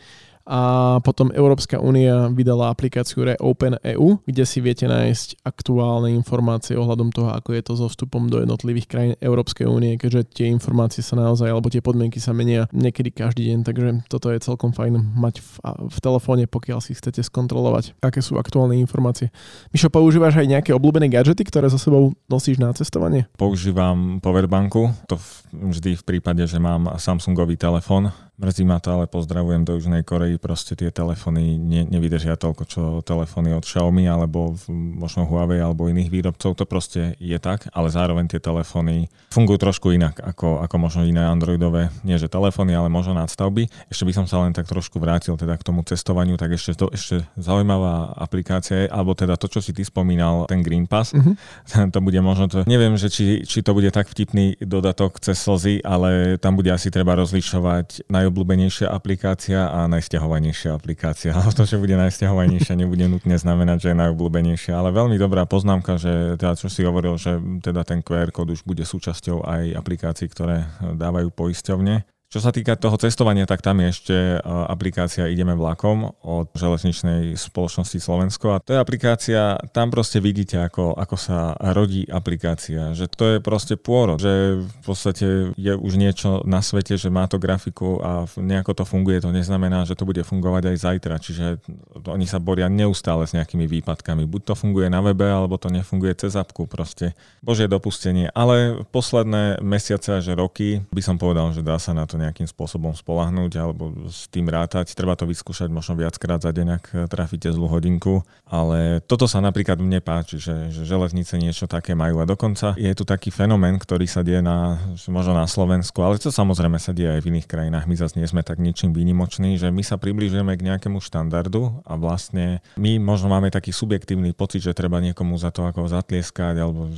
a 0.50 0.62
potom 1.06 1.30
Európska 1.30 1.78
únia 1.78 2.26
vydala 2.34 2.74
aplikáciu 2.74 3.22
Reopen 3.22 3.78
EU, 3.94 4.18
kde 4.26 4.44
si 4.50 4.58
viete 4.66 4.90
nájsť 4.90 5.46
aktuálne 5.46 6.10
informácie 6.18 6.74
ohľadom 6.74 7.14
toho, 7.14 7.30
ako 7.30 7.54
je 7.54 7.62
to 7.62 7.74
so 7.78 7.86
vstupom 7.86 8.26
do 8.26 8.42
jednotlivých 8.42 8.90
krajín 8.90 9.14
Európskej 9.22 9.70
únie, 9.70 10.02
keďže 10.02 10.42
tie 10.42 10.50
informácie 10.50 11.06
sa 11.06 11.14
naozaj, 11.22 11.54
alebo 11.54 11.70
tie 11.70 11.86
podmienky 11.86 12.18
sa 12.18 12.34
menia 12.34 12.66
niekedy 12.74 13.14
každý 13.14 13.54
deň, 13.54 13.60
takže 13.62 13.90
toto 14.10 14.34
je 14.34 14.42
celkom 14.42 14.74
fajn 14.74 14.98
mať 15.14 15.38
v, 15.38 15.52
v 15.86 15.98
telefóne, 16.02 16.44
pokiaľ 16.50 16.82
si 16.82 16.98
chcete 16.98 17.22
skontrolovať, 17.22 17.94
aké 18.02 18.26
sú 18.26 18.42
aktuálne 18.42 18.74
informácie. 18.82 19.30
Mišo, 19.70 19.94
používaš 19.94 20.42
aj 20.42 20.50
nejaké 20.50 20.74
obľúbené 20.74 21.14
gadžety, 21.14 21.46
ktoré 21.46 21.70
za 21.70 21.78
sebou 21.78 22.18
nosíš 22.26 22.58
na 22.58 22.74
cestovanie? 22.74 23.30
Používam 23.38 24.18
powerbanku, 24.18 24.98
to 25.06 25.22
vždy 25.54 25.94
v 25.94 26.04
prípade, 26.04 26.42
že 26.50 26.58
mám 26.58 26.90
Samsungový 26.98 27.54
telefón, 27.54 28.10
Mrzí 28.40 28.64
ma 28.64 28.80
to, 28.80 28.96
ale 28.96 29.04
pozdravujem 29.12 29.68
do 29.68 29.76
Južnej 29.76 30.08
Korei, 30.08 30.40
proste 30.40 30.72
tie 30.72 30.96
telefóny 30.96 31.60
ne, 31.60 31.84
nevydržia 31.84 32.40
toľko, 32.40 32.64
čo 32.64 32.82
telefóny 33.04 33.52
od 33.52 33.68
Xiaomi 33.68 34.08
alebo 34.08 34.56
možno 34.72 35.28
Huawei 35.28 35.60
alebo 35.60 35.92
iných 35.92 36.08
výrobcov, 36.08 36.56
to 36.56 36.64
proste 36.64 37.20
je 37.20 37.36
tak, 37.36 37.68
ale 37.76 37.92
zároveň 37.92 38.32
tie 38.32 38.40
telefóny 38.40 39.12
fungujú 39.28 39.60
trošku 39.60 39.92
inak 39.92 40.24
ako, 40.24 40.64
ako 40.64 40.76
možno 40.80 41.04
iné 41.04 41.20
androidové, 41.28 41.92
nie 42.08 42.16
že 42.16 42.32
telefóny, 42.32 42.72
ale 42.72 42.88
možno 42.88 43.12
nadstavby. 43.20 43.68
Ešte 43.92 44.08
by 44.08 44.14
som 44.16 44.24
sa 44.24 44.40
len 44.40 44.56
tak 44.56 44.72
trošku 44.72 45.04
vrátil 45.04 45.36
teda 45.36 45.60
k 45.60 45.68
tomu 45.68 45.84
cestovaniu, 45.84 46.40
tak 46.40 46.56
ešte 46.56 46.80
to 46.80 46.88
ešte 46.96 47.28
zaujímavá 47.36 48.16
aplikácia 48.16 48.88
je, 48.88 48.88
alebo 48.88 49.20
teda 49.20 49.36
to, 49.36 49.52
čo 49.52 49.60
si 49.60 49.76
ty 49.76 49.84
spomínal, 49.84 50.48
ten 50.48 50.64
Green 50.64 50.88
Pass, 50.88 51.12
mm-hmm. 51.12 51.92
to 51.94 52.00
bude 52.00 52.20
možno 52.24 52.48
to, 52.48 52.64
neviem, 52.64 52.96
že 52.96 53.12
či, 53.12 53.44
či 53.44 53.60
to 53.60 53.76
bude 53.76 53.92
tak 53.92 54.08
vtipný 54.08 54.56
dodatok 54.64 55.20
cez 55.20 55.36
slzy, 55.36 55.84
ale 55.84 56.40
tam 56.40 56.56
bude 56.56 56.72
asi 56.72 56.88
treba 56.88 57.20
rozlišovať 57.20 58.08
na 58.08 58.29
najobľúbenejšia 58.30 58.94
aplikácia 58.94 59.74
a 59.74 59.90
najsťahovanejšia 59.90 60.78
aplikácia. 60.78 61.34
Ale 61.38 61.50
to, 61.58 61.66
že 61.66 61.82
bude 61.82 61.98
najsťahovanejšia, 61.98 62.78
nebude 62.78 63.10
nutne 63.10 63.34
znamenať, 63.34 63.78
že 63.82 63.88
je 63.92 63.98
najobľúbenejšia. 63.98 64.78
Ale 64.78 64.94
veľmi 64.94 65.18
dobrá 65.18 65.50
poznámka, 65.50 65.98
že 65.98 66.38
teda, 66.38 66.54
čo 66.54 66.70
si 66.70 66.86
hovoril, 66.86 67.18
že 67.18 67.42
teda 67.66 67.82
ten 67.82 68.06
QR 68.06 68.30
kód 68.30 68.54
už 68.54 68.62
bude 68.62 68.86
súčasťou 68.86 69.42
aj 69.42 69.74
aplikácií, 69.74 70.30
ktoré 70.30 70.70
dávajú 70.80 71.34
poisťovne. 71.34 72.06
Čo 72.30 72.46
sa 72.46 72.54
týka 72.54 72.78
toho 72.78 72.94
cestovania, 73.02 73.50
tak 73.50 73.66
tam 73.66 73.82
je 73.82 73.88
ešte 73.90 74.14
e, 74.14 74.38
aplikácia 74.46 75.26
Ideme 75.26 75.58
vlakom 75.58 76.14
od 76.22 76.54
železničnej 76.54 77.34
spoločnosti 77.34 77.98
Slovensko 77.98 78.54
a 78.54 78.62
to 78.62 78.78
je 78.78 78.78
aplikácia, 78.78 79.58
tam 79.74 79.90
proste 79.90 80.22
vidíte, 80.22 80.62
ako, 80.62 80.94
ako 80.94 81.18
sa 81.18 81.58
rodí 81.74 82.06
aplikácia, 82.06 82.94
že 82.94 83.10
to 83.10 83.34
je 83.34 83.38
proste 83.42 83.82
pôrod, 83.82 84.22
že 84.22 84.62
v 84.62 84.82
podstate 84.86 85.58
je 85.58 85.74
už 85.74 85.98
niečo 85.98 86.46
na 86.46 86.62
svete, 86.62 87.02
že 87.02 87.10
má 87.10 87.26
to 87.26 87.42
grafiku 87.42 87.98
a 87.98 88.30
nejako 88.38 88.78
to 88.78 88.86
funguje, 88.86 89.26
to 89.26 89.34
neznamená, 89.34 89.90
že 89.90 89.98
to 89.98 90.06
bude 90.06 90.22
fungovať 90.22 90.70
aj 90.70 90.78
zajtra, 90.86 91.18
čiže 91.18 91.66
oni 92.06 92.30
sa 92.30 92.38
boria 92.38 92.70
neustále 92.70 93.26
s 93.26 93.34
nejakými 93.34 93.66
výpadkami. 93.66 94.30
Buď 94.30 94.54
to 94.54 94.54
funguje 94.54 94.86
na 94.86 95.02
webe, 95.02 95.26
alebo 95.26 95.58
to 95.58 95.74
nefunguje 95.74 96.14
cez 96.14 96.38
apku, 96.38 96.70
proste 96.70 97.18
božie 97.42 97.66
dopustenie. 97.66 98.30
Ale 98.38 98.86
posledné 98.94 99.66
mesiace 99.66 100.22
až 100.22 100.38
roky 100.38 100.86
by 100.94 101.02
som 101.02 101.18
povedal, 101.18 101.50
že 101.58 101.66
dá 101.66 101.82
sa 101.82 101.98
na 101.98 102.06
to 102.06 102.19
nejakým 102.20 102.46
spôsobom 102.46 102.92
spolahnúť 102.92 103.52
alebo 103.56 103.96
s 104.12 104.28
tým 104.28 104.52
rátať. 104.52 104.92
Treba 104.94 105.16
to 105.16 105.24
vyskúšať 105.24 105.72
možno 105.72 105.96
viackrát 105.96 106.44
za 106.44 106.52
deň, 106.52 106.68
ak 106.76 106.86
trafíte 107.08 107.48
zlú 107.50 107.72
hodinku. 107.72 108.22
Ale 108.44 109.00
toto 109.08 109.26
sa 109.26 109.40
napríklad 109.40 109.80
mne 109.80 110.04
páči, 110.04 110.38
že, 110.42 110.70
že 110.70 110.84
železnice 110.84 111.40
niečo 111.40 111.66
také 111.66 111.96
majú. 111.96 112.20
A 112.20 112.28
dokonca 112.28 112.76
je 112.76 112.92
tu 112.92 113.08
taký 113.08 113.32
fenomén, 113.32 113.80
ktorý 113.80 114.06
sa 114.06 114.20
deje 114.26 114.44
na, 114.44 114.76
možno 115.08 115.32
na 115.32 115.48
Slovensku, 115.48 116.04
ale 116.04 116.20
to 116.20 116.34
samozrejme 116.34 116.76
sa 116.76 116.92
deje 116.92 117.16
aj 117.16 117.22
v 117.24 117.30
iných 117.32 117.48
krajinách. 117.48 117.86
My 117.88 117.96
zase 117.96 118.20
nie 118.20 118.28
sme 118.28 118.44
tak 118.44 118.60
ničím 118.60 118.92
výnimoční, 118.92 119.56
že 119.56 119.72
my 119.72 119.82
sa 119.86 119.96
približujeme 119.96 120.52
k 120.60 120.66
nejakému 120.68 121.00
štandardu 121.00 121.86
a 121.88 121.96
vlastne 121.96 122.60
my 122.76 123.00
možno 123.00 123.32
máme 123.32 123.48
taký 123.54 123.72
subjektívny 123.72 124.36
pocit, 124.36 124.66
že 124.66 124.76
treba 124.76 125.00
niekomu 125.00 125.40
za 125.40 125.54
to 125.54 125.64
ako 125.64 125.88
zatlieskať 125.88 126.60
alebo 126.60 126.92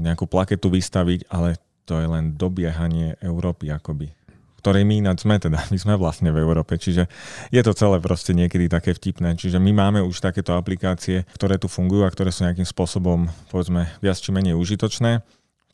nejakú 0.00 0.26
plaketu 0.26 0.72
vystaviť, 0.72 1.30
ale 1.30 1.60
to 1.84 2.00
je 2.00 2.08
len 2.08 2.32
dobiehanie 2.34 3.20
Európy 3.20 3.68
akoby 3.68 4.23
ktorej 4.64 4.88
my 4.88 5.04
ináč 5.04 5.28
sme, 5.28 5.36
teda 5.36 5.60
my 5.72 5.76
sme 5.76 6.00
vlastne 6.00 6.32
v 6.32 6.40
Európe, 6.40 6.80
čiže 6.80 7.04
je 7.52 7.60
to 7.60 7.76
celé 7.76 8.00
proste 8.00 8.32
niekedy 8.32 8.72
také 8.72 8.96
vtipné, 8.96 9.36
čiže 9.36 9.60
my 9.60 9.76
máme 9.76 10.00
už 10.00 10.24
takéto 10.24 10.56
aplikácie, 10.56 11.28
ktoré 11.36 11.60
tu 11.60 11.68
fungujú 11.68 12.08
a 12.08 12.10
ktoré 12.10 12.32
sú 12.32 12.48
nejakým 12.48 12.64
spôsobom, 12.64 13.28
povedzme, 13.52 13.92
viac 14.00 14.16
či 14.16 14.32
menej 14.32 14.56
užitočné. 14.56 15.20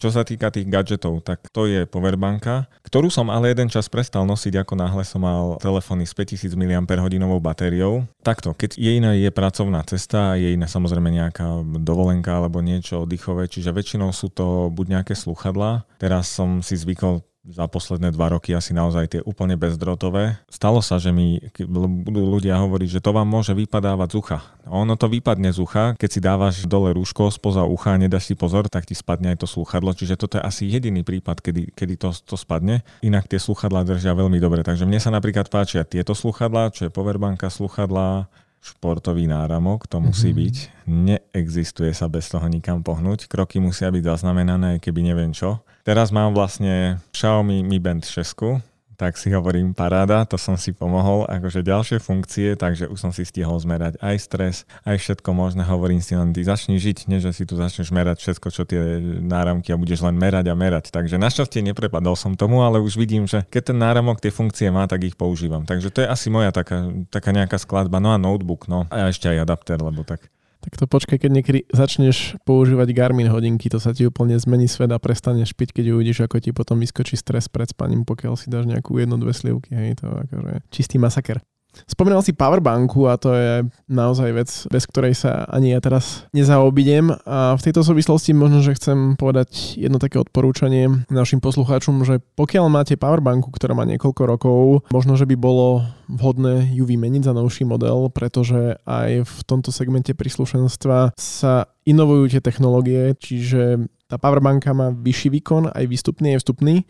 Čo 0.00 0.08
sa 0.08 0.24
týka 0.24 0.48
tých 0.48 0.64
gadgetov, 0.64 1.20
tak 1.20 1.44
to 1.52 1.68
je 1.68 1.84
powerbanka, 1.84 2.72
ktorú 2.88 3.12
som 3.12 3.28
ale 3.28 3.52
jeden 3.52 3.68
čas 3.68 3.84
prestal 3.92 4.24
nosiť, 4.24 4.64
ako 4.64 4.72
náhle 4.72 5.04
som 5.04 5.20
mal 5.20 5.60
telefóny 5.60 6.08
s 6.08 6.16
5000 6.16 6.56
mAh 6.56 7.36
batériou. 7.36 8.08
Takto, 8.24 8.56
keď 8.56 8.80
je 8.80 8.96
iná 8.96 9.12
je 9.12 9.28
pracovná 9.28 9.84
cesta, 9.84 10.40
je 10.40 10.56
iná 10.56 10.64
samozrejme 10.64 11.12
nejaká 11.12 11.60
dovolenka 11.84 12.32
alebo 12.32 12.64
niečo 12.64 13.04
oddychové, 13.04 13.44
čiže 13.52 13.76
väčšinou 13.76 14.08
sú 14.16 14.32
to 14.32 14.72
buď 14.72 15.04
nejaké 15.04 15.12
sluchadlá. 15.12 15.84
Teraz 16.00 16.32
som 16.32 16.64
si 16.64 16.80
zvykol 16.80 17.20
za 17.40 17.64
posledné 17.64 18.12
dva 18.12 18.36
roky 18.36 18.52
asi 18.52 18.76
naozaj 18.76 19.16
tie 19.16 19.20
úplne 19.24 19.56
bezdrotové. 19.56 20.36
Stalo 20.52 20.84
sa, 20.84 21.00
že 21.00 21.08
mi 21.08 21.40
budú 21.56 22.36
ľudia 22.36 22.60
hovoriť, 22.60 23.00
že 23.00 23.04
to 23.04 23.16
vám 23.16 23.24
môže 23.24 23.56
vypadávať 23.56 24.08
z 24.12 24.16
ucha. 24.20 24.38
Ono 24.68 24.92
to 24.92 25.08
vypadne 25.08 25.48
z 25.48 25.58
ucha, 25.58 25.84
keď 25.96 26.10
si 26.12 26.20
dávaš 26.20 26.54
dole 26.68 26.92
rúško 26.92 27.32
spoza 27.32 27.64
ucha 27.64 27.96
a 27.96 28.00
nedáš 28.00 28.28
si 28.28 28.34
pozor, 28.36 28.68
tak 28.68 28.84
ti 28.84 28.92
spadne 28.92 29.32
aj 29.32 29.40
to 29.40 29.48
slúchadlo. 29.48 29.96
Čiže 29.96 30.20
toto 30.20 30.36
je 30.36 30.44
asi 30.44 30.68
jediný 30.68 31.00
prípad, 31.00 31.40
kedy, 31.40 31.72
kedy 31.72 31.94
to, 31.96 32.12
to 32.12 32.36
spadne. 32.36 32.84
Inak 33.00 33.24
tie 33.24 33.40
slúchadlá 33.40 33.88
držia 33.88 34.12
veľmi 34.12 34.36
dobre. 34.36 34.60
Takže 34.60 34.84
mne 34.84 35.00
sa 35.00 35.08
napríklad 35.08 35.48
páčia 35.48 35.88
tieto 35.88 36.12
slúchadlá, 36.12 36.76
čo 36.76 36.86
je 36.86 36.90
powerbanka 36.92 37.48
slúchadlá, 37.48 38.28
športový 38.60 39.24
náramok, 39.24 39.88
to 39.88 40.04
musí 40.04 40.36
mm-hmm. 40.36 40.44
byť. 40.44 40.56
Neexistuje 40.84 41.96
sa 41.96 42.12
bez 42.12 42.28
toho 42.28 42.44
nikam 42.44 42.84
pohnúť. 42.84 43.24
Kroky 43.24 43.56
musia 43.56 43.88
byť 43.88 44.04
zaznamenané, 44.04 44.76
keby 44.84 45.00
neviem 45.00 45.32
čo. 45.32 45.64
Teraz 45.80 46.12
mám 46.12 46.36
vlastne 46.36 47.00
Xiaomi 47.16 47.64
Mi 47.64 47.80
Band 47.80 48.04
6, 48.04 48.60
tak 49.00 49.16
si 49.16 49.32
hovorím 49.32 49.72
paráda, 49.72 50.28
to 50.28 50.36
som 50.36 50.60
si 50.60 50.76
pomohol. 50.76 51.24
Akože 51.24 51.64
ďalšie 51.64 52.04
funkcie, 52.04 52.52
takže 52.52 52.84
už 52.84 53.00
som 53.00 53.08
si 53.16 53.24
stihol 53.24 53.56
zmerať 53.56 53.96
aj 53.96 54.16
stres, 54.20 54.56
aj 54.84 55.00
všetko 55.00 55.32
možné. 55.32 55.64
Hovorím 55.64 56.04
si 56.04 56.12
len, 56.12 56.36
ty 56.36 56.44
začni 56.44 56.76
žiť, 56.76 57.08
nie 57.08 57.16
že 57.16 57.32
si 57.32 57.48
tu 57.48 57.56
začneš 57.56 57.88
merať 57.96 58.20
všetko, 58.20 58.52
čo 58.52 58.68
tie 58.68 59.00
náramky 59.24 59.72
a 59.72 59.80
budeš 59.80 60.04
len 60.04 60.20
merať 60.20 60.52
a 60.52 60.54
merať. 60.54 60.92
Takže 60.92 61.16
našťastie 61.16 61.64
neprepadol 61.72 62.12
som 62.12 62.36
tomu, 62.36 62.60
ale 62.60 62.76
už 62.76 63.00
vidím, 63.00 63.24
že 63.24 63.40
keď 63.48 63.72
ten 63.72 63.78
náramok 63.80 64.20
tie 64.20 64.28
funkcie 64.28 64.68
má, 64.68 64.84
tak 64.84 65.00
ich 65.08 65.16
používam. 65.16 65.64
Takže 65.64 65.88
to 65.88 66.04
je 66.04 66.08
asi 66.12 66.28
moja 66.28 66.52
taká, 66.52 66.92
taká 67.08 67.32
nejaká 67.32 67.56
skladba. 67.56 68.04
No 68.04 68.12
a 68.12 68.20
notebook, 68.20 68.68
no 68.68 68.84
a 68.92 69.08
ešte 69.08 69.32
aj 69.32 69.48
adapter, 69.48 69.80
lebo 69.80 70.04
tak 70.04 70.28
tak 70.60 70.76
to 70.76 70.84
počkaj, 70.84 71.16
keď 71.16 71.30
niekedy 71.32 71.60
začneš 71.72 72.36
používať 72.44 72.92
Garmin 72.92 73.32
hodinky, 73.32 73.72
to 73.72 73.80
sa 73.80 73.96
ti 73.96 74.04
úplne 74.04 74.36
zmení 74.36 74.68
svet 74.68 74.92
a 74.92 75.00
prestaneš 75.00 75.56
piť, 75.56 75.80
keď 75.80 75.96
uvidíš, 75.96 76.28
ako 76.28 76.36
ti 76.40 76.52
potom 76.52 76.76
vyskočí 76.80 77.16
stres 77.16 77.48
pred 77.48 77.72
spaním, 77.72 78.04
pokiaľ 78.04 78.36
si 78.36 78.52
dáš 78.52 78.68
nejakú 78.68 79.00
jednu, 79.00 79.16
dve 79.16 79.32
slivky. 79.32 79.72
Hej, 79.72 80.04
to 80.04 80.08
akože 80.08 80.60
čistý 80.68 81.00
masaker. 81.00 81.40
Spomínal 81.86 82.22
si 82.22 82.36
powerbanku 82.36 83.06
a 83.10 83.18
to 83.18 83.34
je 83.34 83.52
naozaj 83.90 84.30
vec, 84.34 84.50
bez 84.70 84.84
ktorej 84.86 85.14
sa 85.18 85.46
ani 85.50 85.74
ja 85.74 85.80
teraz 85.82 86.26
nezaobidem. 86.34 87.10
A 87.26 87.54
v 87.58 87.64
tejto 87.64 87.82
súvislosti 87.82 88.34
možno, 88.34 88.62
že 88.62 88.76
chcem 88.76 89.14
povedať 89.18 89.78
jedno 89.78 89.98
také 89.98 90.18
odporúčanie 90.18 91.06
našim 91.10 91.38
poslucháčom, 91.42 92.02
že 92.06 92.22
pokiaľ 92.38 92.66
máte 92.70 92.94
powerbanku, 92.98 93.50
ktorá 93.50 93.74
má 93.74 93.86
niekoľko 93.86 94.22
rokov, 94.26 94.62
možno, 94.94 95.14
že 95.18 95.26
by 95.26 95.36
bolo 95.38 95.86
vhodné 96.10 96.74
ju 96.74 96.86
vymeniť 96.86 97.26
za 97.26 97.32
novší 97.34 97.62
model, 97.66 98.10
pretože 98.10 98.78
aj 98.86 99.26
v 99.26 99.36
tomto 99.46 99.70
segmente 99.70 100.14
príslušenstva 100.14 101.14
sa 101.14 101.70
inovujú 101.86 102.34
tie 102.34 102.42
technológie, 102.42 103.14
čiže 103.18 103.86
tá 104.10 104.18
powerbanka 104.18 104.74
má 104.74 104.90
vyšší 104.90 105.28
výkon, 105.38 105.70
aj 105.70 105.84
výstupný, 105.86 106.34
aj 106.34 106.42
vstupný 106.42 106.82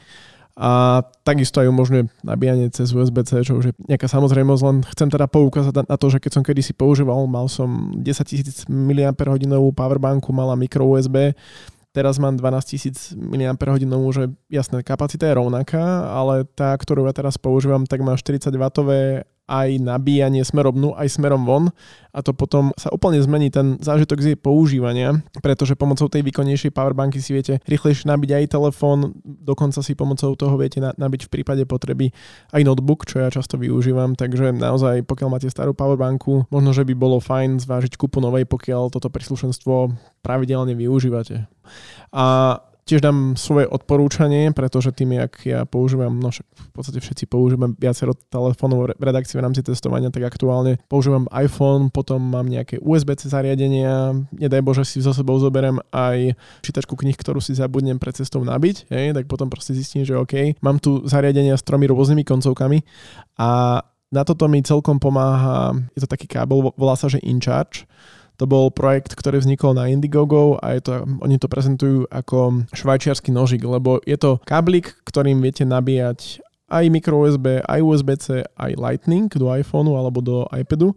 a 0.58 1.02
takisto 1.22 1.62
aj 1.62 1.70
umožňuje 1.70 2.04
nabíjanie 2.26 2.66
cez 2.74 2.90
USB-C, 2.90 3.46
čo 3.46 3.58
už 3.58 3.64
je 3.70 3.74
nejaká 3.86 4.10
samozrejmosť, 4.10 4.62
len 4.66 4.76
chcem 4.94 5.08
teda 5.08 5.30
poukázať 5.30 5.86
na 5.86 5.96
to, 5.96 6.06
že 6.10 6.18
keď 6.18 6.30
som 6.36 6.42
kedysi 6.42 6.74
používal, 6.74 7.24
mal 7.30 7.46
som 7.46 7.94
10 7.96 8.66
000 8.66 8.70
mAh 8.70 9.14
powerbanku, 9.72 10.34
mala 10.34 10.58
micro 10.58 10.84
USB, 10.84 11.32
teraz 11.90 12.18
mám 12.18 12.38
12 12.38 13.16
000 13.16 13.46
mAh, 13.46 14.10
že 14.14 14.30
jasné, 14.50 14.82
kapacita 14.82 15.26
je 15.26 15.38
rovnaká, 15.38 16.10
ale 16.10 16.46
tá, 16.54 16.74
ktorú 16.74 17.06
ja 17.06 17.14
teraz 17.14 17.38
používam, 17.38 17.86
tak 17.86 18.02
má 18.02 18.14
40 18.14 18.50
W 18.50 18.64
aj 19.50 19.82
nabíjanie 19.82 20.46
smerom 20.46 20.78
dnu, 20.78 20.90
aj 20.94 21.10
smerom 21.10 21.42
von 21.42 21.74
a 22.14 22.22
to 22.22 22.30
potom 22.30 22.70
sa 22.78 22.90
úplne 22.94 23.18
zmení 23.18 23.50
ten 23.50 23.78
zážitok 23.82 24.18
z 24.22 24.26
jej 24.34 24.38
používania, 24.38 25.18
pretože 25.42 25.74
pomocou 25.74 26.06
tej 26.06 26.22
výkonnejšej 26.26 26.70
powerbanky 26.70 27.18
si 27.18 27.34
viete 27.34 27.58
rýchlejšie 27.66 28.06
nabiť 28.06 28.30
aj 28.30 28.44
telefón, 28.50 29.18
dokonca 29.22 29.82
si 29.82 29.98
pomocou 29.98 30.34
toho 30.38 30.54
viete 30.54 30.78
nabiť 30.78 31.26
v 31.26 31.32
prípade 31.34 31.62
potreby 31.66 32.14
aj 32.54 32.62
notebook, 32.62 33.06
čo 33.06 33.22
ja 33.22 33.28
často 33.30 33.58
využívam, 33.58 34.14
takže 34.14 34.54
naozaj 34.54 35.02
pokiaľ 35.06 35.28
máte 35.34 35.50
starú 35.50 35.74
powerbanku, 35.74 36.46
možno, 36.50 36.70
že 36.70 36.86
by 36.86 36.94
bolo 36.94 37.18
fajn 37.18 37.62
zvážiť 37.62 37.98
kúpu 37.98 38.22
novej, 38.22 38.46
pokiaľ 38.46 38.94
toto 38.94 39.10
príslušenstvo 39.10 39.94
pravidelne 40.22 40.78
využívate. 40.78 41.50
A 42.14 42.58
tiež 42.84 43.00
dám 43.04 43.34
svoje 43.36 43.66
odporúčanie, 43.68 44.50
pretože 44.50 44.92
tým, 44.94 45.20
jak 45.20 45.32
ja 45.46 45.60
používam, 45.64 46.16
no 46.16 46.32
však 46.32 46.46
v 46.46 46.72
podstate 46.72 46.98
všetci 46.98 47.24
používame 47.28 47.76
viacero 47.76 48.16
telefónov 48.16 48.94
v 48.96 49.02
redakcii 49.02 49.36
v 49.36 49.44
rámci 49.44 49.60
testovania, 49.62 50.12
tak 50.12 50.26
aktuálne 50.26 50.80
používam 50.90 51.28
iPhone, 51.30 51.92
potom 51.92 52.20
mám 52.20 52.48
nejaké 52.48 52.80
USB-C 52.82 53.30
zariadenia, 53.30 54.16
nedaj 54.34 54.62
Bože 54.64 54.84
si 54.86 54.98
so 55.04 55.14
sebou 55.14 55.38
zoberiem 55.38 55.78
aj 55.92 56.34
čítačku 56.64 56.96
knih, 56.96 57.16
ktorú 57.16 57.38
si 57.38 57.56
zabudnem 57.56 58.00
pred 58.00 58.16
cestou 58.16 58.42
nabiť, 58.42 58.90
hej, 58.90 59.16
tak 59.16 59.24
potom 59.30 59.46
proste 59.52 59.76
zistím, 59.76 60.02
že 60.02 60.18
OK, 60.18 60.58
mám 60.64 60.82
tu 60.82 61.04
zariadenia 61.06 61.54
s 61.56 61.66
tromi 61.66 61.86
rôznymi 61.88 62.24
koncovkami 62.26 62.82
a 63.38 63.80
na 64.10 64.22
toto 64.26 64.50
mi 64.50 64.58
celkom 64.58 64.98
pomáha, 64.98 65.70
je 65.94 66.02
to 66.02 66.10
taký 66.10 66.26
kábel, 66.26 66.74
volá 66.74 66.98
sa, 66.98 67.06
že 67.06 67.22
InCharge, 67.22 67.86
to 68.40 68.48
bol 68.48 68.72
projekt, 68.72 69.12
ktorý 69.12 69.44
vznikol 69.44 69.76
na 69.76 69.92
Indiegogo 69.92 70.56
a 70.64 70.72
je 70.72 70.80
to, 70.80 70.92
oni 71.20 71.36
to 71.36 71.44
prezentujú 71.44 72.08
ako 72.08 72.64
švajčiarsky 72.72 73.28
nožik, 73.28 73.60
lebo 73.60 74.00
je 74.08 74.16
to 74.16 74.40
káblik, 74.48 74.96
ktorým 75.04 75.44
viete 75.44 75.68
nabíjať 75.68 76.40
aj 76.70 76.84
micro 76.88 77.20
USB, 77.20 77.60
aj 77.60 77.80
USB-C, 77.84 78.46
aj 78.56 78.72
Lightning 78.80 79.28
do 79.28 79.50
iPhoneu 79.52 79.98
alebo 79.98 80.24
do 80.24 80.48
iPadu. 80.54 80.96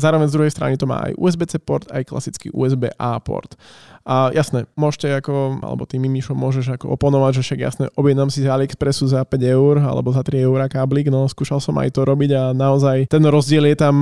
Zároveň 0.00 0.32
z 0.32 0.34
druhej 0.34 0.52
strany 0.52 0.74
to 0.80 0.88
má 0.88 1.04
aj 1.06 1.12
USB-C 1.20 1.60
port, 1.60 1.84
aj 1.92 2.08
klasický 2.08 2.48
USB-A 2.50 3.20
port. 3.20 3.60
A 4.00 4.32
jasné, 4.32 4.64
môžete 4.80 5.12
ako, 5.12 5.60
alebo 5.60 5.84
ty 5.84 6.00
Mimišo 6.00 6.32
môžeš 6.32 6.80
ako 6.80 6.96
oponovať, 6.96 7.40
že 7.40 7.42
však 7.44 7.60
jasné, 7.60 7.84
objednám 8.00 8.32
si 8.32 8.40
z 8.40 8.48
AliExpressu 8.48 9.04
za 9.04 9.20
5 9.28 9.36
eur 9.44 9.76
alebo 9.76 10.08
za 10.08 10.24
3 10.24 10.40
eur 10.40 10.56
káblik, 10.72 11.12
no 11.12 11.28
skúšal 11.28 11.60
som 11.60 11.76
aj 11.76 11.92
to 11.92 12.08
robiť 12.08 12.30
a 12.32 12.42
naozaj 12.56 13.12
ten 13.12 13.20
rozdiel 13.20 13.68
je 13.68 13.76
tam 13.76 13.94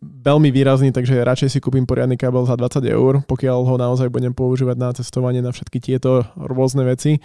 veľmi 0.00 0.48
výrazný, 0.48 0.88
takže 0.88 1.20
radšej 1.20 1.52
si 1.52 1.58
kúpim 1.60 1.84
poriadny 1.84 2.16
kábel 2.16 2.48
za 2.48 2.56
20 2.56 2.80
eur, 2.88 3.20
pokiaľ 3.28 3.58
ho 3.68 3.74
naozaj 3.76 4.08
budem 4.08 4.32
používať 4.32 4.76
na 4.80 4.88
cestovanie 4.96 5.44
na 5.44 5.52
všetky 5.52 5.84
tieto 5.84 6.24
rôzne 6.40 6.88
veci, 6.88 7.20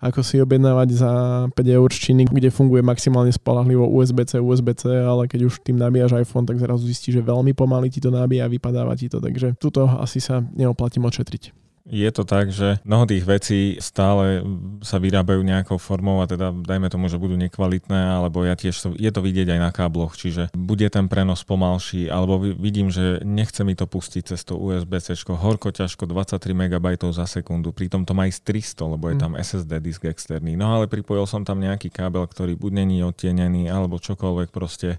ako 0.00 0.20
si 0.22 0.38
objednávať 0.38 0.88
za 0.92 1.12
5 1.50 1.56
eur 1.56 1.88
z 1.92 1.98
kde 2.28 2.52
funguje 2.52 2.84
maximálne 2.84 3.32
spolahlivo 3.32 3.88
USB-C, 3.88 4.38
USB-C, 4.38 4.84
ale 4.92 5.26
keď 5.26 5.48
už 5.48 5.64
tým 5.64 5.80
nabíjaš 5.80 6.20
iPhone, 6.20 6.46
tak 6.46 6.60
zrazu 6.60 6.84
zistíš, 6.86 7.20
že 7.20 7.22
veľmi 7.24 7.56
pomaly 7.56 7.88
ti 7.88 7.98
to 7.98 8.12
nabíja 8.12 8.46
a 8.46 8.52
vypadáva 8.52 8.94
ti 8.94 9.08
to, 9.08 9.18
takže 9.18 9.56
tuto 9.56 9.88
asi 9.88 10.20
sa 10.22 10.44
neoplatí 10.54 11.02
odšetriť. 11.02 11.65
Je 11.86 12.10
to 12.10 12.26
tak, 12.26 12.50
že 12.50 12.82
mnoho 12.82 13.06
tých 13.06 13.22
vecí 13.22 13.60
stále 13.78 14.42
sa 14.82 14.98
vyrábajú 14.98 15.38
nejakou 15.46 15.78
formou 15.78 16.18
a 16.18 16.26
teda 16.26 16.50
dajme 16.50 16.90
tomu, 16.90 17.06
že 17.06 17.14
budú 17.14 17.38
nekvalitné, 17.38 18.18
alebo 18.18 18.42
ja 18.42 18.58
tiež 18.58 18.74
to, 18.74 18.88
je 18.98 19.06
to 19.14 19.22
vidieť 19.22 19.54
aj 19.54 19.60
na 19.62 19.70
kábloch, 19.70 20.18
čiže 20.18 20.50
bude 20.50 20.82
ten 20.90 21.06
prenos 21.06 21.46
pomalší, 21.46 22.10
alebo 22.10 22.42
vidím, 22.42 22.90
že 22.90 23.22
nechce 23.22 23.62
mi 23.62 23.78
to 23.78 23.86
pustiť 23.86 24.34
cez 24.34 24.42
to 24.42 24.58
USB-C, 24.58 25.14
horko 25.30 25.70
ťažko 25.70 26.10
23 26.10 26.58
MB 26.58 26.86
za 27.14 27.30
sekundu, 27.30 27.70
pritom 27.70 28.02
to 28.02 28.18
má 28.18 28.26
ísť 28.26 28.74
300, 28.82 28.92
lebo 28.98 29.04
je 29.06 29.16
hm. 29.16 29.22
tam 29.22 29.32
SSD 29.38 29.72
disk 29.78 30.02
externý. 30.10 30.58
No 30.58 30.74
ale 30.74 30.90
pripojil 30.90 31.30
som 31.30 31.46
tam 31.46 31.62
nejaký 31.62 31.94
kábel, 31.94 32.26
ktorý 32.26 32.58
buď 32.58 32.82
není 32.82 33.06
odtienený, 33.06 33.70
alebo 33.70 34.02
čokoľvek 34.02 34.50
proste 34.50 34.98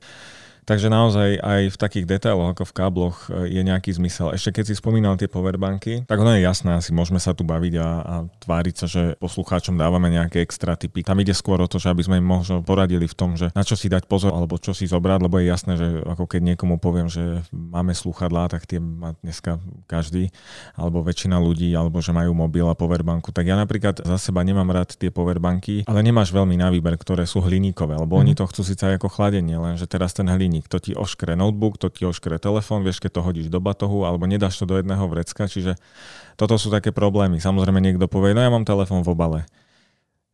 Takže 0.67 0.91
naozaj 0.91 1.39
aj 1.39 1.62
v 1.71 1.77
takých 1.79 2.05
detailoch 2.19 2.51
ako 2.51 2.67
v 2.67 2.75
kábloch 2.75 3.15
e, 3.31 3.55
je 3.55 3.62
nejaký 3.63 3.95
zmysel. 3.95 4.36
Ešte 4.36 4.59
keď 4.59 4.63
si 4.67 4.75
spomínal 4.75 5.15
tie 5.15 5.31
powerbanky, 5.31 6.03
tak 6.03 6.19
ono 6.19 6.36
je 6.36 6.43
jasné, 6.43 6.75
asi 6.75 6.91
môžeme 6.91 7.24
sa 7.24 7.31
tu 7.31 7.47
baviť 7.47 7.74
a, 7.79 7.89
a 8.03 8.15
tváriť 8.43 8.75
sa, 8.75 8.86
že 8.91 9.15
poslucháčom 9.15 9.79
dávame 9.79 10.12
nejaké 10.12 10.43
extra 10.43 10.75
typy. 10.75 11.07
Tam 11.07 11.15
ide 11.24 11.31
skôr 11.31 11.63
o 11.63 11.71
to, 11.71 11.79
že 11.79 11.88
aby 11.88 12.03
sme 12.03 12.19
im 12.19 12.27
možno 12.27 12.59
poradili 12.59 13.07
v 13.07 13.15
tom, 13.15 13.39
že 13.39 13.47
na 13.55 13.63
čo 13.63 13.79
si 13.79 13.88
dať 13.88 14.12
pozor 14.12 14.36
alebo 14.36 14.59
čo 14.59 14.75
si 14.75 14.91
zobrať, 14.91 15.24
lebo 15.24 15.39
je 15.39 15.47
jasné, 15.47 15.79
že 15.79 15.88
ako 16.03 16.27
keď 16.27 16.41
niekomu 16.51 16.83
poviem, 16.83 17.07
že 17.07 17.47
máme 17.55 17.95
slúchadlá, 17.95 18.51
tak 18.51 18.67
tie 18.67 18.83
má 18.83 19.15
dneska 19.24 19.63
každý 19.88 20.36
alebo 20.75 21.00
väčšina 21.00 21.39
ľudí, 21.39 21.71
alebo 21.79 22.03
že 22.03 22.12
majú 22.12 22.36
mobil 22.36 22.67
a 22.67 22.75
powerbanku. 22.75 23.31
Tak 23.31 23.47
ja 23.47 23.55
napríklad 23.55 24.03
za 24.03 24.19
seba 24.19 24.43
nemám 24.43 24.67
rád 24.67 25.00
tie 25.00 25.15
powerbanky, 25.15 25.88
ale 25.88 26.03
nemáš 26.03 26.36
veľmi 26.36 26.59
na 26.59 26.67
výber, 26.67 27.00
ktoré 27.00 27.24
sú 27.24 27.39
hliníkové, 27.39 27.95
lebo 27.95 28.19
mm. 28.19 28.21
oni 28.27 28.33
to 28.36 28.43
chcú 28.51 28.67
síce 28.67 28.83
ako 28.83 29.07
chladenie, 29.07 29.55
lenže 29.55 29.88
teraz 29.88 30.12
ten 30.12 30.27
hliník 30.27 30.56
hliník. 30.57 30.65
To 30.73 30.81
ti 30.81 30.97
oškre 30.97 31.37
notebook, 31.37 31.77
to 31.77 31.93
ti 31.93 32.09
oškre 32.09 32.41
telefón, 32.41 32.81
vieš, 32.81 32.97
keď 32.97 33.21
to 33.21 33.21
hodíš 33.21 33.47
do 33.53 33.61
batohu 33.61 34.09
alebo 34.09 34.25
nedáš 34.25 34.57
to 34.57 34.65
do 34.65 34.81
jedného 34.81 35.05
vrecka, 35.05 35.45
čiže 35.45 35.77
toto 36.33 36.57
sú 36.57 36.73
také 36.73 36.89
problémy. 36.89 37.37
Samozrejme 37.37 37.77
niekto 37.77 38.09
povie, 38.09 38.33
no 38.33 38.41
ja 38.41 38.49
mám 38.49 38.65
telefón 38.65 39.05
v 39.05 39.13
obale. 39.13 39.39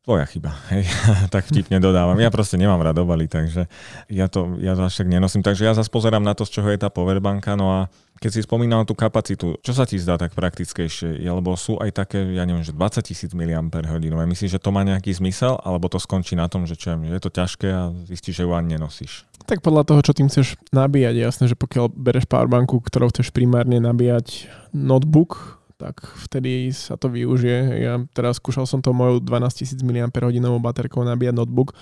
Tvoja 0.04 0.28
chyba, 0.28 0.52
hej. 0.76 0.84
tak 1.34 1.48
vtipne 1.48 1.80
dodávam. 1.80 2.20
Ja 2.20 2.28
proste 2.28 2.60
nemám 2.60 2.84
rád 2.84 3.00
obaly, 3.08 3.32
takže 3.32 3.72
ja 4.12 4.28
to, 4.28 4.60
ja 4.60 4.76
to 4.76 4.84
až 4.84 5.00
tak 5.00 5.08
nenosím. 5.08 5.40
Takže 5.40 5.64
ja 5.64 5.72
zase 5.72 5.88
pozerám 5.88 6.20
na 6.20 6.36
to, 6.36 6.44
z 6.44 6.60
čoho 6.60 6.68
je 6.68 6.80
tá 6.80 6.92
powerbanka, 6.92 7.56
no 7.56 7.72
a 7.72 7.80
keď 8.20 8.32
si 8.36 8.42
spomínal 8.44 8.84
tú 8.84 9.00
kapacitu, 9.00 9.56
čo 9.64 9.72
sa 9.72 9.88
ti 9.88 9.96
zdá 9.96 10.20
tak 10.20 10.36
praktickejšie? 10.36 11.24
Lebo 11.24 11.56
sú 11.56 11.80
aj 11.80 12.04
také, 12.04 12.20
ja 12.36 12.44
neviem, 12.44 12.68
že 12.68 12.76
20 12.76 13.00
tisíc 13.00 13.32
mAh. 13.32 14.28
Myslíš, 14.28 14.60
že 14.60 14.64
to 14.64 14.76
má 14.76 14.84
nejaký 14.84 15.12
zmysel, 15.16 15.56
alebo 15.64 15.88
to 15.88 16.04
skončí 16.04 16.36
na 16.36 16.52
tom, 16.52 16.68
že 16.68 16.76
čo 16.76 17.00
je 17.00 17.20
to 17.24 17.32
ťažké 17.32 17.68
a 17.72 17.96
zistíš, 18.04 18.40
že 18.40 18.44
ju 18.44 18.52
ani 18.52 18.76
nenosíš? 18.76 19.24
Tak 19.44 19.60
podľa 19.60 19.84
toho, 19.84 20.00
čo 20.00 20.16
tým 20.16 20.32
chceš 20.32 20.56
nabíjať, 20.72 21.16
jasné, 21.20 21.52
že 21.52 21.60
pokiaľ 21.60 21.92
bereš 21.92 22.26
powerbanku, 22.32 22.80
ktorou 22.80 23.12
chceš 23.12 23.36
primárne 23.36 23.76
nabíjať 23.84 24.48
notebook, 24.72 25.60
tak 25.76 26.00
vtedy 26.16 26.72
sa 26.72 26.96
to 26.96 27.12
využije. 27.12 27.84
Ja 27.84 28.00
teraz 28.16 28.40
skúšal 28.40 28.64
som 28.64 28.80
to 28.80 28.96
mojou 28.96 29.20
12 29.20 29.84
000 29.84 29.84
mAh 29.84 30.64
baterkou 30.64 31.04
nabíjať 31.04 31.36
notebook 31.36 31.76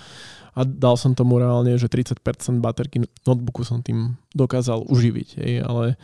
a 0.58 0.66
dal 0.66 0.98
som 0.98 1.14
tomu 1.14 1.38
reálne, 1.38 1.78
že 1.78 1.86
30% 1.86 2.18
baterky 2.58 3.06
notebooku 3.22 3.62
som 3.62 3.78
tým 3.78 4.18
dokázal 4.34 4.82
uživiť. 4.90 5.62
Ale 5.62 5.94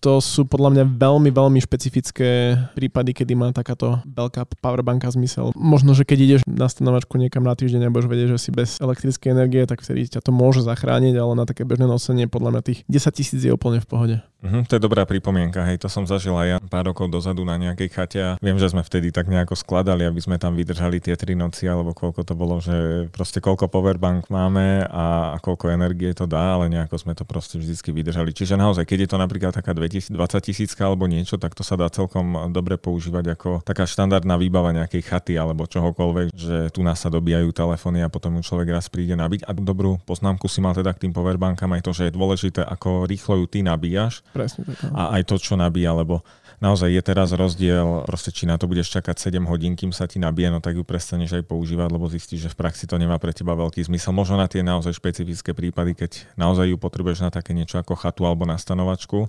to 0.00 0.20
sú 0.22 0.48
podľa 0.48 0.70
mňa 0.72 0.84
veľmi, 0.96 1.30
veľmi 1.30 1.60
špecifické 1.62 2.56
prípady, 2.72 3.16
kedy 3.16 3.32
má 3.36 3.48
takáto 3.50 4.00
veľká 4.06 4.48
powerbanka 4.60 5.08
zmysel. 5.12 5.52
Možno, 5.56 5.92
že 5.92 6.06
keď 6.06 6.18
ideš 6.22 6.40
na 6.46 6.70
stanovačku 6.70 7.16
niekam 7.16 7.44
na 7.44 7.56
týždeň 7.56 7.88
a 7.88 7.92
budeš 7.92 8.08
vedieť, 8.10 8.28
že 8.36 8.38
si 8.38 8.50
bez 8.52 8.78
elektrickej 8.80 9.30
energie, 9.32 9.62
tak 9.64 9.82
vtedy 9.82 10.08
ťa 10.10 10.20
to 10.22 10.30
môže 10.34 10.64
zachrániť, 10.64 11.14
ale 11.16 11.32
na 11.36 11.44
také 11.44 11.62
bežné 11.62 11.88
nosenie 11.88 12.30
podľa 12.30 12.58
mňa 12.58 12.62
tých 12.62 12.80
10 12.88 13.18
tisíc 13.18 13.40
je 13.42 13.52
úplne 13.52 13.82
v 13.82 13.88
pohode. 13.88 14.16
Mhm, 14.46 14.68
to 14.70 14.76
je 14.76 14.84
dobrá 14.84 15.02
pripomienka, 15.08 15.64
hej, 15.66 15.80
to 15.80 15.88
som 15.90 16.04
zažil 16.04 16.36
aj 16.36 16.46
ja 16.46 16.58
pár 16.62 16.86
rokov 16.92 17.10
dozadu 17.10 17.42
na 17.42 17.56
nejakej 17.56 17.88
chate 17.88 18.20
a 18.20 18.30
viem, 18.38 18.54
že 18.60 18.70
sme 18.70 18.84
vtedy 18.84 19.10
tak 19.10 19.26
nejako 19.26 19.58
skladali, 19.58 20.06
aby 20.06 20.20
sme 20.22 20.36
tam 20.36 20.54
vydržali 20.54 21.02
tie 21.02 21.18
tri 21.18 21.34
noci 21.34 21.66
alebo 21.66 21.96
koľko 21.96 22.22
to 22.22 22.34
bolo, 22.36 22.60
že 22.60 23.08
proste 23.10 23.42
koľko 23.42 23.66
powerbank 23.72 24.28
máme 24.30 24.86
a, 24.86 25.34
koľko 25.40 25.72
energie 25.72 26.12
to 26.12 26.28
dá, 26.28 26.54
ale 26.54 26.70
nejako 26.70 26.94
sme 27.00 27.16
to 27.16 27.24
proste 27.26 27.58
vždycky 27.58 27.90
vydržali. 27.90 28.30
Čiže 28.30 28.60
naozaj, 28.60 28.84
keď 28.84 28.98
je 29.06 29.10
to 29.10 29.18
napríklad 29.18 29.56
taká 29.56 29.72
20 29.88 30.16
tisícka 30.42 30.82
alebo 30.86 31.06
niečo, 31.06 31.38
tak 31.40 31.54
to 31.54 31.62
sa 31.62 31.78
dá 31.78 31.86
celkom 31.88 32.50
dobre 32.50 32.76
používať 32.76 33.36
ako 33.36 33.50
taká 33.62 33.86
štandardná 33.88 34.36
výbava 34.36 34.74
nejakej 34.74 35.02
chaty 35.06 35.34
alebo 35.38 35.64
čohokoľvek, 35.68 36.34
že 36.34 36.56
tu 36.74 36.84
nás 36.84 37.00
sa 37.00 37.08
dobíjajú 37.08 37.50
telefóny 37.54 38.02
a 38.02 38.12
potom 38.12 38.36
ju 38.38 38.42
človek 38.44 38.74
raz 38.74 38.86
príde 38.90 39.14
nabiť. 39.14 39.46
A 39.46 39.54
dobrú 39.56 39.98
poznámku 40.04 40.46
si 40.50 40.60
mal 40.60 40.74
teda 40.74 40.92
k 40.94 41.08
tým 41.08 41.12
powerbankám 41.12 41.72
aj 41.78 41.82
to, 41.84 41.92
že 41.94 42.02
je 42.10 42.16
dôležité, 42.16 42.60
ako 42.66 43.06
rýchlo 43.06 43.42
ju 43.42 43.46
ty 43.46 43.60
nabíjaš 43.62 44.22
Presne 44.34 44.66
tak. 44.66 44.90
a 44.92 45.16
aj 45.18 45.22
to, 45.26 45.36
čo 45.38 45.54
nabíja, 45.54 45.94
lebo 45.96 46.22
naozaj 46.60 46.88
je 46.88 47.02
teraz 47.04 47.32
rozdiel, 47.36 48.04
proste 48.08 48.32
či 48.32 48.48
na 48.48 48.56
to 48.56 48.64
budeš 48.64 48.88
čakať 48.92 49.16
7 49.16 49.44
hodín, 49.44 49.76
kým 49.76 49.92
sa 49.92 50.08
ti 50.08 50.16
nabije, 50.16 50.48
no 50.48 50.58
tak 50.64 50.76
ju 50.76 50.84
prestaneš 50.84 51.36
aj 51.36 51.44
používať, 51.44 51.88
lebo 51.92 52.08
zistíš, 52.08 52.48
že 52.48 52.52
v 52.52 52.58
praxi 52.60 52.88
to 52.88 52.96
nemá 52.96 53.20
pre 53.20 53.32
teba 53.32 53.52
veľký 53.52 53.84
zmysel. 53.84 54.16
Možno 54.16 54.40
na 54.40 54.48
tie 54.48 54.64
naozaj 54.64 54.96
špecifické 54.96 55.52
prípady, 55.52 55.92
keď 55.92 56.24
naozaj 56.40 56.72
ju 56.72 56.76
potrebuješ 56.80 57.28
na 57.28 57.30
také 57.32 57.52
niečo 57.52 57.76
ako 57.76 57.96
chatu 57.96 58.24
alebo 58.24 58.48
na 58.48 58.56
stanovačku, 58.56 59.28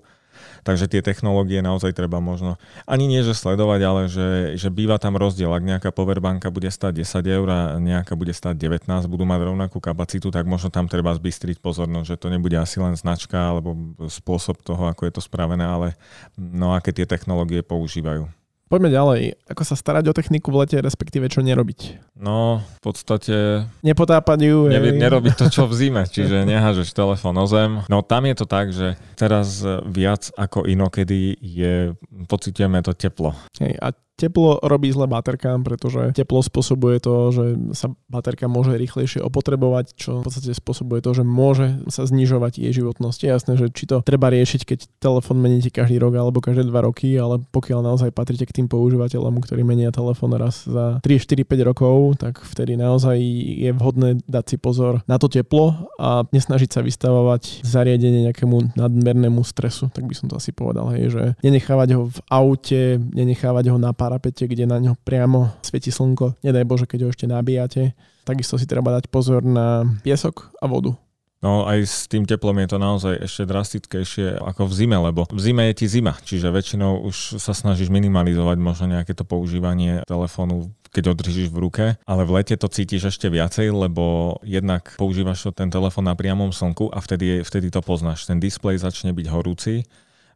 Takže 0.64 0.90
tie 0.92 1.02
technológie 1.06 1.60
naozaj 1.64 1.96
treba 1.96 2.20
možno, 2.20 2.60
ani 2.84 3.08
nie 3.08 3.22
že 3.24 3.38
sledovať, 3.38 3.82
ale 3.84 4.02
že, 4.12 4.30
že 4.60 4.70
býva 4.72 4.98
tam 4.98 5.16
rozdiel. 5.16 5.50
Ak 5.52 5.64
nejaká 5.64 5.90
powerbanka 5.96 6.52
bude 6.52 6.68
stať 6.68 7.04
10 7.04 7.38
eur 7.38 7.48
a 7.48 7.60
nejaká 7.78 8.14
bude 8.16 8.32
stať 8.36 8.58
19, 8.60 8.88
budú 9.08 9.24
mať 9.24 9.40
rovnakú 9.48 9.78
kapacitu, 9.80 10.34
tak 10.34 10.50
možno 10.50 10.74
tam 10.74 10.90
treba 10.92 11.14
zbystriť 11.16 11.62
pozornosť, 11.64 12.08
že 12.08 12.20
to 12.20 12.28
nebude 12.32 12.56
asi 12.58 12.82
len 12.82 12.96
značka 12.96 13.54
alebo 13.54 13.76
spôsob 14.08 14.60
toho, 14.64 14.90
ako 14.90 15.08
je 15.08 15.14
to 15.14 15.22
spravené, 15.22 15.64
ale 15.64 15.96
no 16.38 16.74
aké 16.74 16.92
tie 16.92 17.08
technológie 17.08 17.62
používajú. 17.62 18.28
Poďme 18.68 18.92
ďalej. 18.92 19.22
Ako 19.48 19.64
sa 19.64 19.80
starať 19.80 20.12
o 20.12 20.14
techniku 20.14 20.52
v 20.52 20.68
lete, 20.68 20.78
respektíve 20.84 21.32
čo 21.32 21.40
nerobiť? 21.40 22.12
No, 22.20 22.60
v 22.60 22.82
podstate... 22.84 23.64
Nepotápať 23.80 24.40
ju. 24.44 24.68
Nevie, 24.68 24.92
nerobiť 24.92 25.34
to, 25.40 25.46
čo 25.48 25.72
v 25.72 25.74
zime, 25.76 26.04
čiže 26.16 26.44
nehážeš 26.44 26.92
telefón 26.92 27.40
o 27.40 27.48
zem. 27.48 27.88
No 27.88 28.04
tam 28.04 28.28
je 28.28 28.36
to 28.36 28.46
tak, 28.46 28.76
že 28.76 29.00
teraz 29.16 29.64
viac 29.88 30.28
ako 30.36 30.68
inokedy 30.68 31.40
je, 31.40 31.96
pocitujeme 32.28 32.84
to 32.84 32.92
teplo. 32.92 33.32
Hej, 33.64 33.80
a 33.80 33.96
Teplo 34.18 34.58
robí 34.66 34.90
zle 34.90 35.06
baterkám, 35.06 35.62
pretože 35.62 36.10
teplo 36.18 36.42
spôsobuje 36.42 36.98
to, 36.98 37.30
že 37.30 37.46
sa 37.78 37.94
baterka 38.10 38.50
môže 38.50 38.74
rýchlejšie 38.74 39.22
opotrebovať, 39.22 39.94
čo 39.94 40.12
v 40.22 40.26
podstate 40.26 40.58
spôsobuje 40.58 41.06
to, 41.06 41.14
že 41.14 41.22
môže 41.22 41.86
sa 41.86 42.10
znižovať 42.10 42.58
jej 42.58 42.74
životnosť. 42.74 43.20
Je 43.22 43.30
jasné, 43.30 43.54
že 43.62 43.70
či 43.70 43.86
to 43.86 44.02
treba 44.02 44.34
riešiť, 44.34 44.62
keď 44.66 44.80
telefón 44.98 45.38
meníte 45.38 45.70
každý 45.70 46.02
rok 46.02 46.18
alebo 46.18 46.42
každé 46.42 46.66
dva 46.66 46.90
roky, 46.90 47.14
ale 47.14 47.46
pokiaľ 47.54 47.86
naozaj 47.86 48.10
patríte 48.10 48.50
k 48.50 48.58
tým 48.58 48.66
používateľom, 48.66 49.38
ktorí 49.38 49.62
menia 49.62 49.94
telefón 49.94 50.34
raz 50.34 50.66
za 50.66 50.98
3, 51.06 51.22
4, 51.22 51.46
5 51.46 51.70
rokov, 51.70 52.18
tak 52.18 52.42
vtedy 52.42 52.74
naozaj 52.74 53.22
je 53.22 53.70
vhodné 53.70 54.26
dať 54.26 54.46
si 54.50 54.58
pozor 54.58 55.06
na 55.06 55.22
to 55.22 55.30
teplo 55.30 55.94
a 56.02 56.26
nesnažiť 56.34 56.74
sa 56.74 56.82
vystavovať 56.82 57.62
zariadenie 57.62 58.34
nejakému 58.34 58.74
nadmernému 58.74 59.46
stresu, 59.46 59.94
tak 59.94 60.10
by 60.10 60.18
som 60.18 60.26
to 60.26 60.42
asi 60.42 60.50
povedal, 60.50 60.90
hej, 60.98 61.14
že 61.14 61.24
nenechávať 61.46 61.90
ho 61.94 62.10
v 62.10 62.18
aute, 62.34 62.98
nenechávať 63.14 63.70
ho 63.70 63.78
na 63.78 63.94
parapete, 64.08 64.48
kde 64.48 64.64
na 64.64 64.80
ňo 64.80 64.96
priamo 65.04 65.52
svieti 65.60 65.92
slnko. 65.92 66.40
Nedaj 66.40 66.64
Bože, 66.64 66.88
keď 66.88 67.00
ho 67.04 67.10
ešte 67.12 67.28
nabíjate. 67.28 67.92
Takisto 68.24 68.56
si 68.56 68.64
treba 68.64 68.96
dať 68.96 69.12
pozor 69.12 69.44
na 69.44 69.84
piesok 70.08 70.56
a 70.64 70.72
vodu. 70.72 70.96
No 71.38 71.70
aj 71.70 71.86
s 71.86 71.98
tým 72.10 72.26
teplom 72.26 72.58
je 72.66 72.68
to 72.72 72.78
naozaj 72.82 73.14
ešte 73.22 73.46
drastickejšie 73.46 74.42
ako 74.42 74.66
v 74.66 74.74
zime, 74.74 74.98
lebo 74.98 75.30
v 75.30 75.38
zime 75.38 75.70
je 75.70 75.86
ti 75.86 75.86
zima, 75.86 76.18
čiže 76.26 76.50
väčšinou 76.50 77.06
už 77.06 77.38
sa 77.38 77.54
snažíš 77.54 77.94
minimalizovať 77.94 78.58
možno 78.58 78.98
nejaké 78.98 79.14
to 79.14 79.22
používanie 79.22 80.02
telefónu 80.10 80.74
keď 80.88 81.14
ho 81.14 81.20
držíš 81.20 81.54
v 81.54 81.62
ruke, 81.62 81.86
ale 82.08 82.24
v 82.26 82.42
lete 82.42 82.56
to 82.58 82.66
cítiš 82.72 83.14
ešte 83.14 83.30
viacej, 83.30 83.70
lebo 83.70 84.40
jednak 84.42 84.98
používaš 84.98 85.52
ten 85.54 85.70
telefón 85.70 86.10
na 86.10 86.18
priamom 86.18 86.50
slnku 86.50 86.90
a 86.90 87.04
vtedy, 87.04 87.46
vtedy 87.46 87.70
to 87.70 87.84
poznáš. 87.86 88.26
Ten 88.26 88.42
displej 88.42 88.82
začne 88.82 89.14
byť 89.14 89.28
horúci 89.30 89.86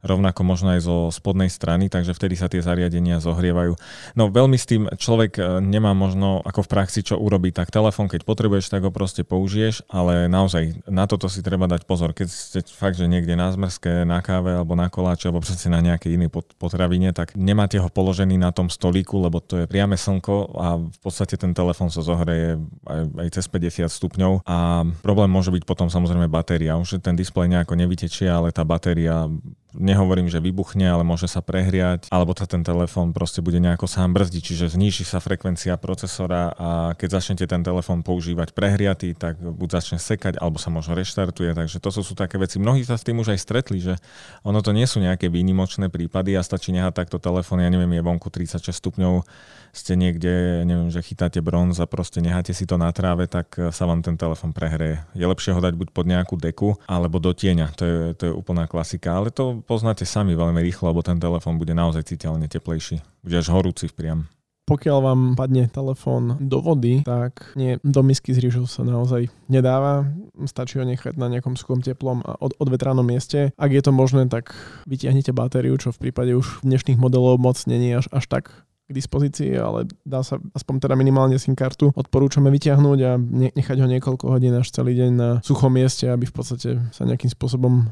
rovnako 0.02 0.42
možno 0.44 0.74
aj 0.74 0.82
zo 0.82 0.98
spodnej 1.14 1.50
strany, 1.50 1.88
takže 1.88 2.14
vtedy 2.18 2.36
sa 2.38 2.50
tie 2.50 2.62
zariadenia 2.62 3.22
zohrievajú. 3.22 3.78
No 4.18 4.34
veľmi 4.34 4.58
s 4.58 4.66
tým 4.66 4.90
človek 4.90 5.38
e, 5.38 5.42
nemá 5.62 5.94
možno 5.94 6.42
ako 6.42 6.66
v 6.66 6.72
praxi 6.72 7.00
čo 7.06 7.22
urobiť, 7.22 7.62
tak 7.62 7.74
telefón, 7.74 8.10
keď 8.10 8.26
potrebuješ, 8.26 8.74
tak 8.74 8.82
ho 8.86 8.92
proste 8.92 9.22
použiješ, 9.22 9.86
ale 9.88 10.26
naozaj 10.26 10.86
na 10.90 11.06
toto 11.06 11.30
si 11.30 11.46
treba 11.46 11.70
dať 11.70 11.86
pozor. 11.86 12.18
Keď 12.18 12.28
ste 12.28 12.60
fakt, 12.66 12.98
že 12.98 13.06
niekde 13.06 13.38
na 13.38 13.54
zmrzke, 13.54 14.04
na 14.04 14.20
káve 14.26 14.58
alebo 14.58 14.74
na 14.74 14.90
koláče 14.90 15.30
alebo 15.30 15.46
proste 15.46 15.70
na 15.70 15.80
nejakej 15.80 16.18
inej 16.18 16.30
potravine, 16.58 17.14
tak 17.14 17.38
nemáte 17.38 17.78
ho 17.78 17.88
položený 17.88 18.42
na 18.42 18.50
tom 18.50 18.68
stolíku, 18.68 19.22
lebo 19.22 19.40
to 19.40 19.64
je 19.64 19.66
priame 19.70 19.96
slnko 19.96 20.36
a 20.58 20.68
v 20.82 21.00
podstate 21.00 21.38
ten 21.38 21.54
telefón 21.54 21.94
sa 21.94 22.02
zohreje 22.02 22.58
aj, 22.90 23.02
aj 23.22 23.28
cez 23.38 23.46
50 23.46 23.88
stupňov 23.88 24.34
a 24.50 24.88
problém 25.06 25.30
môže 25.30 25.54
byť 25.54 25.64
potom 25.64 25.88
samozrejme 25.88 26.26
batéria. 26.32 26.80
Už 26.80 26.98
ten 27.04 27.14
displej 27.14 27.52
nejako 27.52 27.78
nevytečie, 27.78 28.28
ale 28.28 28.50
tá 28.50 28.66
batéria 28.66 29.30
nehovorím, 29.76 30.28
že 30.28 30.44
vybuchne, 30.44 30.84
ale 30.84 31.04
môže 31.08 31.28
sa 31.32 31.40
prehriať, 31.40 32.12
alebo 32.12 32.36
sa 32.36 32.48
ten 32.48 32.62
telefón 32.62 33.16
proste 33.16 33.40
bude 33.40 33.60
nejako 33.60 33.88
sám 33.88 34.12
brzdiť, 34.16 34.44
čiže 34.44 34.66
zníži 34.74 35.08
sa 35.08 35.24
frekvencia 35.24 35.76
procesora 35.80 36.52
a 36.56 36.70
keď 36.96 37.22
začnete 37.22 37.46
ten 37.48 37.64
telefón 37.64 38.04
používať 38.04 38.52
prehriatý, 38.52 39.16
tak 39.16 39.40
buď 39.40 39.70
začne 39.82 39.98
sekať, 39.98 40.40
alebo 40.40 40.60
sa 40.60 40.74
možno 40.74 40.98
reštartuje, 40.98 41.56
takže 41.56 41.80
to 41.80 41.90
sú, 41.92 42.02
sú 42.04 42.14
také 42.16 42.36
veci. 42.36 42.60
Mnohí 42.60 42.84
sa 42.84 43.00
s 43.00 43.06
tým 43.08 43.20
už 43.20 43.36
aj 43.36 43.40
stretli, 43.40 43.80
že 43.80 43.96
ono 44.44 44.60
to 44.60 44.76
nie 44.76 44.86
sú 44.86 45.00
nejaké 45.00 45.32
výnimočné 45.32 45.88
prípady 45.88 46.36
a 46.36 46.44
stačí 46.44 46.76
nehať 46.76 47.06
takto 47.06 47.18
telefón, 47.22 47.64
ja 47.64 47.72
neviem, 47.72 47.92
je 47.96 48.04
vonku 48.04 48.28
36 48.28 48.72
stupňov, 48.72 49.24
ste 49.72 49.96
niekde, 49.96 50.64
neviem, 50.68 50.92
že 50.92 51.04
chytáte 51.04 51.40
bronz 51.40 51.80
a 51.80 51.88
proste 51.88 52.20
necháte 52.20 52.52
si 52.56 52.68
to 52.68 52.76
na 52.76 52.92
tráve, 52.92 53.28
tak 53.28 53.56
sa 53.72 53.84
vám 53.88 54.04
ten 54.04 54.16
telefón 54.20 54.52
prehreje. 54.52 55.04
Je 55.16 55.26
lepšie 55.26 55.56
ho 55.56 55.64
dať 55.64 55.74
buď 55.76 55.88
pod 55.96 56.06
nejakú 56.08 56.36
deku, 56.38 56.76
alebo 56.88 57.20
do 57.20 57.32
tieňa, 57.32 57.68
to 57.76 57.84
je, 57.84 57.98
to 58.16 58.24
je 58.30 58.34
úplná 58.34 58.68
klasika, 58.68 59.16
ale 59.16 59.32
to 59.32 59.64
poznáte 59.66 60.04
sami 60.04 60.36
veľmi 60.36 60.60
rýchlo, 60.60 60.92
lebo 60.92 61.02
ten 61.04 61.18
telefón 61.20 61.60
bude 61.60 61.72
naozaj 61.72 62.08
citeľne 62.08 62.52
teplejší. 62.52 63.00
Bude 63.24 63.36
až 63.40 63.52
horúci 63.52 63.92
priam 63.92 64.28
pokiaľ 64.72 64.98
vám 65.04 65.22
padne 65.36 65.68
telefón 65.68 66.40
do 66.40 66.64
vody, 66.64 67.04
tak 67.04 67.52
nie, 67.60 67.76
do 67.84 68.00
misky 68.08 68.32
z 68.32 68.40
rýžou 68.40 68.64
sa 68.72 68.88
naozaj 68.88 69.28
nedáva. 69.52 70.08
Stačí 70.48 70.80
ho 70.80 70.88
nechať 70.88 71.20
na 71.20 71.28
nejakom 71.28 71.60
suchom 71.60 71.84
teplom 71.84 72.24
a 72.24 72.40
od, 72.40 72.56
odvetranom 72.56 73.04
mieste. 73.04 73.52
Ak 73.60 73.76
je 73.76 73.84
to 73.84 73.92
možné, 73.92 74.32
tak 74.32 74.56
vytiahnite 74.88 75.36
batériu, 75.36 75.76
čo 75.76 75.92
v 75.92 76.08
prípade 76.08 76.32
už 76.32 76.64
dnešných 76.64 76.96
modelov 76.96 77.36
moc 77.36 77.60
není 77.68 77.92
až, 78.00 78.08
až 78.16 78.32
tak 78.32 78.64
k 78.92 79.00
dispozícii, 79.00 79.56
ale 79.56 79.88
dá 80.04 80.22
sa 80.22 80.38
aspoň 80.54 80.88
teda 80.88 80.96
minimálne 81.00 81.40
SIM 81.40 81.56
kartu 81.56 81.90
odporúčame 81.96 82.52
vyťahnuť 82.52 83.00
a 83.08 83.12
nechať 83.56 83.78
ho 83.80 83.88
niekoľko 83.88 84.26
hodín 84.28 84.54
až 84.60 84.70
celý 84.70 84.94
deň 85.00 85.12
na 85.16 85.30
suchom 85.42 85.72
mieste, 85.72 86.12
aby 86.12 86.28
v 86.28 86.36
podstate 86.36 86.70
sa 86.92 87.08
nejakým 87.08 87.32
spôsobom 87.32 87.88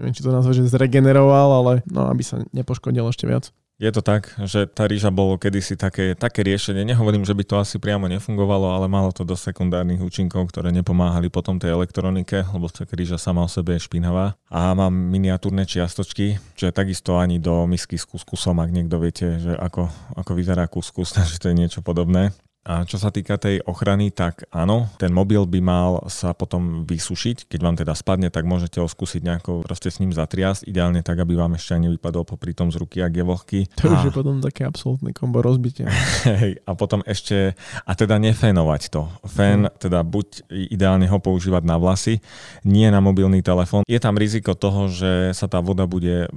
neviem, 0.00 0.14
či 0.16 0.24
to 0.24 0.34
nazvať, 0.34 0.64
že 0.64 0.72
zregeneroval, 0.72 1.48
ale 1.62 1.72
no, 1.86 2.08
aby 2.08 2.24
sa 2.24 2.42
nepoškodil 2.50 3.06
ešte 3.06 3.28
viac. 3.28 3.52
Je 3.82 3.90
to 3.90 3.98
tak, 3.98 4.30
že 4.46 4.70
tá 4.70 4.86
rýža 4.86 5.10
bolo 5.10 5.34
kedysi 5.34 5.74
také, 5.74 6.14
také 6.14 6.46
riešenie. 6.46 6.86
Nehovorím, 6.86 7.26
že 7.26 7.34
by 7.34 7.42
to 7.42 7.58
asi 7.58 7.82
priamo 7.82 8.06
nefungovalo, 8.06 8.70
ale 8.70 8.86
malo 8.86 9.10
to 9.10 9.26
do 9.26 9.34
sekundárnych 9.34 9.98
účinkov, 9.98 10.54
ktoré 10.54 10.70
nepomáhali 10.70 11.26
potom 11.26 11.58
tej 11.58 11.74
elektronike, 11.74 12.46
lebo 12.46 12.70
tá 12.70 12.86
rýža 12.86 13.18
sama 13.18 13.42
o 13.42 13.50
sebe 13.50 13.74
je 13.74 13.82
špinavá. 13.82 14.38
A 14.46 14.70
mám 14.78 14.94
miniatúrne 14.94 15.66
čiastočky, 15.66 16.38
že 16.54 16.70
takisto 16.70 17.18
ani 17.18 17.42
do 17.42 17.66
misky 17.66 17.98
s 17.98 18.06
kuskusom, 18.06 18.62
ak 18.62 18.70
niekto 18.70 19.02
viete, 19.02 19.42
že 19.42 19.58
ako, 19.58 19.90
ako 20.14 20.30
vyzerá 20.30 20.70
kuskus, 20.70 21.10
takže 21.18 21.42
to 21.42 21.50
je 21.50 21.58
niečo 21.58 21.82
podobné. 21.82 22.30
A 22.62 22.86
čo 22.86 22.94
sa 22.94 23.10
týka 23.10 23.42
tej 23.42 23.58
ochrany, 23.66 24.14
tak 24.14 24.46
áno, 24.54 24.86
ten 24.94 25.10
mobil 25.10 25.42
by 25.50 25.58
mal 25.58 25.90
sa 26.06 26.30
potom 26.30 26.86
vysušiť. 26.86 27.50
Keď 27.50 27.58
vám 27.58 27.74
teda 27.74 27.90
spadne, 27.90 28.30
tak 28.30 28.46
môžete 28.46 28.78
ho 28.78 28.86
skúsiť 28.86 29.18
nejako 29.18 29.66
proste 29.66 29.90
s 29.90 29.98
ním 29.98 30.14
zatriasť. 30.14 30.70
Ideálne 30.70 31.02
tak, 31.02 31.18
aby 31.18 31.34
vám 31.34 31.58
ešte 31.58 31.74
ani 31.74 31.90
vypadol 31.98 32.22
popri 32.22 32.54
tom 32.54 32.70
z 32.70 32.78
ruky, 32.78 33.02
ak 33.02 33.18
je 33.18 33.24
vlhký. 33.26 33.60
To 33.82 33.90
už 33.90 33.98
a... 33.98 34.06
je 34.06 34.12
potom 34.14 34.38
také 34.38 34.62
absolútne 34.62 35.10
kombo 35.10 35.42
rozbitia. 35.42 35.90
Hej, 36.30 36.62
a 36.62 36.70
potom 36.78 37.02
ešte, 37.02 37.58
a 37.82 37.92
teda 37.98 38.22
nefénovať 38.22 38.94
to. 38.94 39.10
Fén, 39.26 39.66
hmm. 39.66 39.82
teda 39.82 40.06
buď 40.06 40.46
ideálne 40.70 41.10
ho 41.10 41.18
používať 41.18 41.66
na 41.66 41.82
vlasy, 41.82 42.22
nie 42.62 42.86
na 42.94 43.02
mobilný 43.02 43.42
telefón. 43.42 43.82
Je 43.90 43.98
tam 43.98 44.14
riziko 44.14 44.54
toho, 44.54 44.86
že 44.86 45.34
sa 45.34 45.50
tá 45.50 45.58
voda 45.58 45.90
bude 45.90 46.30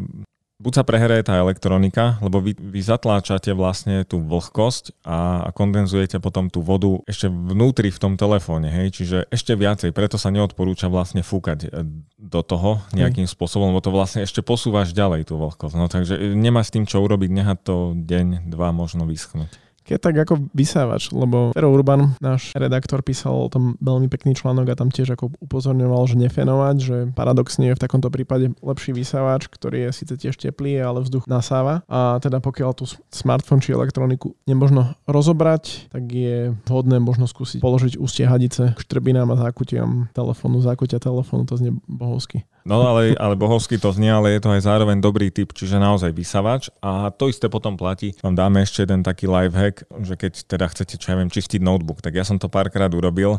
buď 0.66 0.74
sa 0.74 0.84
prehreje 0.84 1.30
tá 1.30 1.38
elektronika, 1.38 2.18
lebo 2.26 2.42
vy, 2.42 2.58
vy 2.58 2.82
zatláčate 2.82 3.54
vlastne 3.54 4.02
tú 4.02 4.18
vlhkosť 4.18 5.06
a, 5.06 5.46
a 5.46 5.50
kondenzujete 5.54 6.18
potom 6.18 6.50
tú 6.50 6.66
vodu 6.66 6.98
ešte 7.06 7.30
vnútri 7.30 7.94
v 7.94 8.02
tom 8.02 8.14
telefóne, 8.18 8.74
hej, 8.74 8.98
čiže 8.98 9.30
ešte 9.30 9.54
viacej, 9.54 9.94
preto 9.94 10.18
sa 10.18 10.34
neodporúča 10.34 10.90
vlastne 10.90 11.22
fúkať 11.22 11.70
e, 11.70 11.86
do 12.18 12.42
toho 12.42 12.82
nejakým 12.98 13.30
hej. 13.30 13.34
spôsobom, 13.38 13.70
lebo 13.70 13.86
to 13.86 13.94
vlastne 13.94 14.26
ešte 14.26 14.42
posúvaš 14.42 14.98
ďalej 14.98 15.30
tú 15.30 15.38
vlhkosť, 15.38 15.76
no 15.78 15.86
takže 15.86 16.18
nemá 16.34 16.66
s 16.66 16.74
tým 16.74 16.90
čo 16.90 17.06
urobiť, 17.06 17.30
nehať 17.30 17.60
to 17.62 17.94
deň, 17.94 18.50
dva 18.50 18.74
možno 18.74 19.06
vyschnúť 19.06 19.65
Keď 19.86 19.98
tak 20.02 20.16
ako 20.18 20.50
vysávač, 20.58 21.14
lebo 21.14 21.54
Fero 21.54 21.70
Urban, 21.70 22.18
náš 22.18 22.50
redaktor, 22.58 23.06
písal 23.06 23.38
o 23.38 23.52
tom 23.54 23.78
veľmi 23.78 24.10
pekný 24.10 24.34
článok 24.34 24.74
a 24.74 24.80
tam 24.80 24.90
tiež 24.90 25.14
ako 25.14 25.38
upozorňoval, 25.46 26.10
že 26.10 26.18
nefenovať, 26.18 26.76
že 26.82 26.98
paradoxne 27.14 27.70
je 27.70 27.78
v 27.78 27.84
takomto 27.86 28.10
prípade 28.10 28.50
lepší 28.66 28.98
vysávač, 28.98 29.46
ktorý 29.46 29.90
je 29.90 29.90
síce 29.94 30.14
tiež 30.18 30.36
teplý, 30.42 30.82
ale 30.82 31.06
vzduch 31.06 31.30
nasáva. 31.30 31.86
A 31.86 32.18
teda 32.18 32.42
pokiaľ 32.42 32.72
tú 32.74 32.90
smartfón 33.14 33.62
či 33.62 33.78
elektroniku 33.78 34.34
nemožno 34.50 34.98
rozobrať, 35.06 35.94
tak 35.94 36.10
je 36.10 36.58
vhodné 36.66 36.98
možno 36.98 37.30
skúsiť 37.30 37.62
položiť 37.62 38.02
ústie 38.02 38.26
hadice 38.26 38.74
k 38.74 38.80
štrbinám 38.82 39.30
a 39.34 39.40
zákutiam 39.50 40.10
telefónu, 40.18 40.66
zákutia 40.66 40.98
telefónu, 40.98 41.46
to 41.46 41.62
znie 41.62 41.78
bohovsky. 41.86 42.42
No 42.66 42.82
ale, 42.82 43.14
ale 43.14 43.38
bohovsky 43.38 43.78
to 43.78 43.94
znie, 43.94 44.10
ale 44.10 44.34
je 44.34 44.42
to 44.42 44.50
aj 44.50 44.66
zároveň 44.66 44.98
dobrý 44.98 45.30
typ, 45.30 45.54
čiže 45.54 45.78
naozaj 45.78 46.10
vysavač. 46.10 46.74
A 46.82 47.14
to 47.14 47.30
isté 47.30 47.46
potom 47.46 47.78
platí. 47.78 48.18
Vám 48.26 48.34
dáme 48.34 48.66
ešte 48.66 48.82
jeden 48.82 49.06
taký 49.06 49.30
live 49.30 49.54
hack, 49.54 49.86
že 50.02 50.18
keď 50.18 50.34
teda 50.50 50.66
chcete, 50.74 50.98
čo 50.98 51.14
ja 51.14 51.22
viem, 51.22 51.30
čistiť 51.30 51.62
notebook, 51.62 52.02
tak 52.02 52.18
ja 52.18 52.26
som 52.26 52.42
to 52.42 52.50
párkrát 52.50 52.90
urobil 52.90 53.38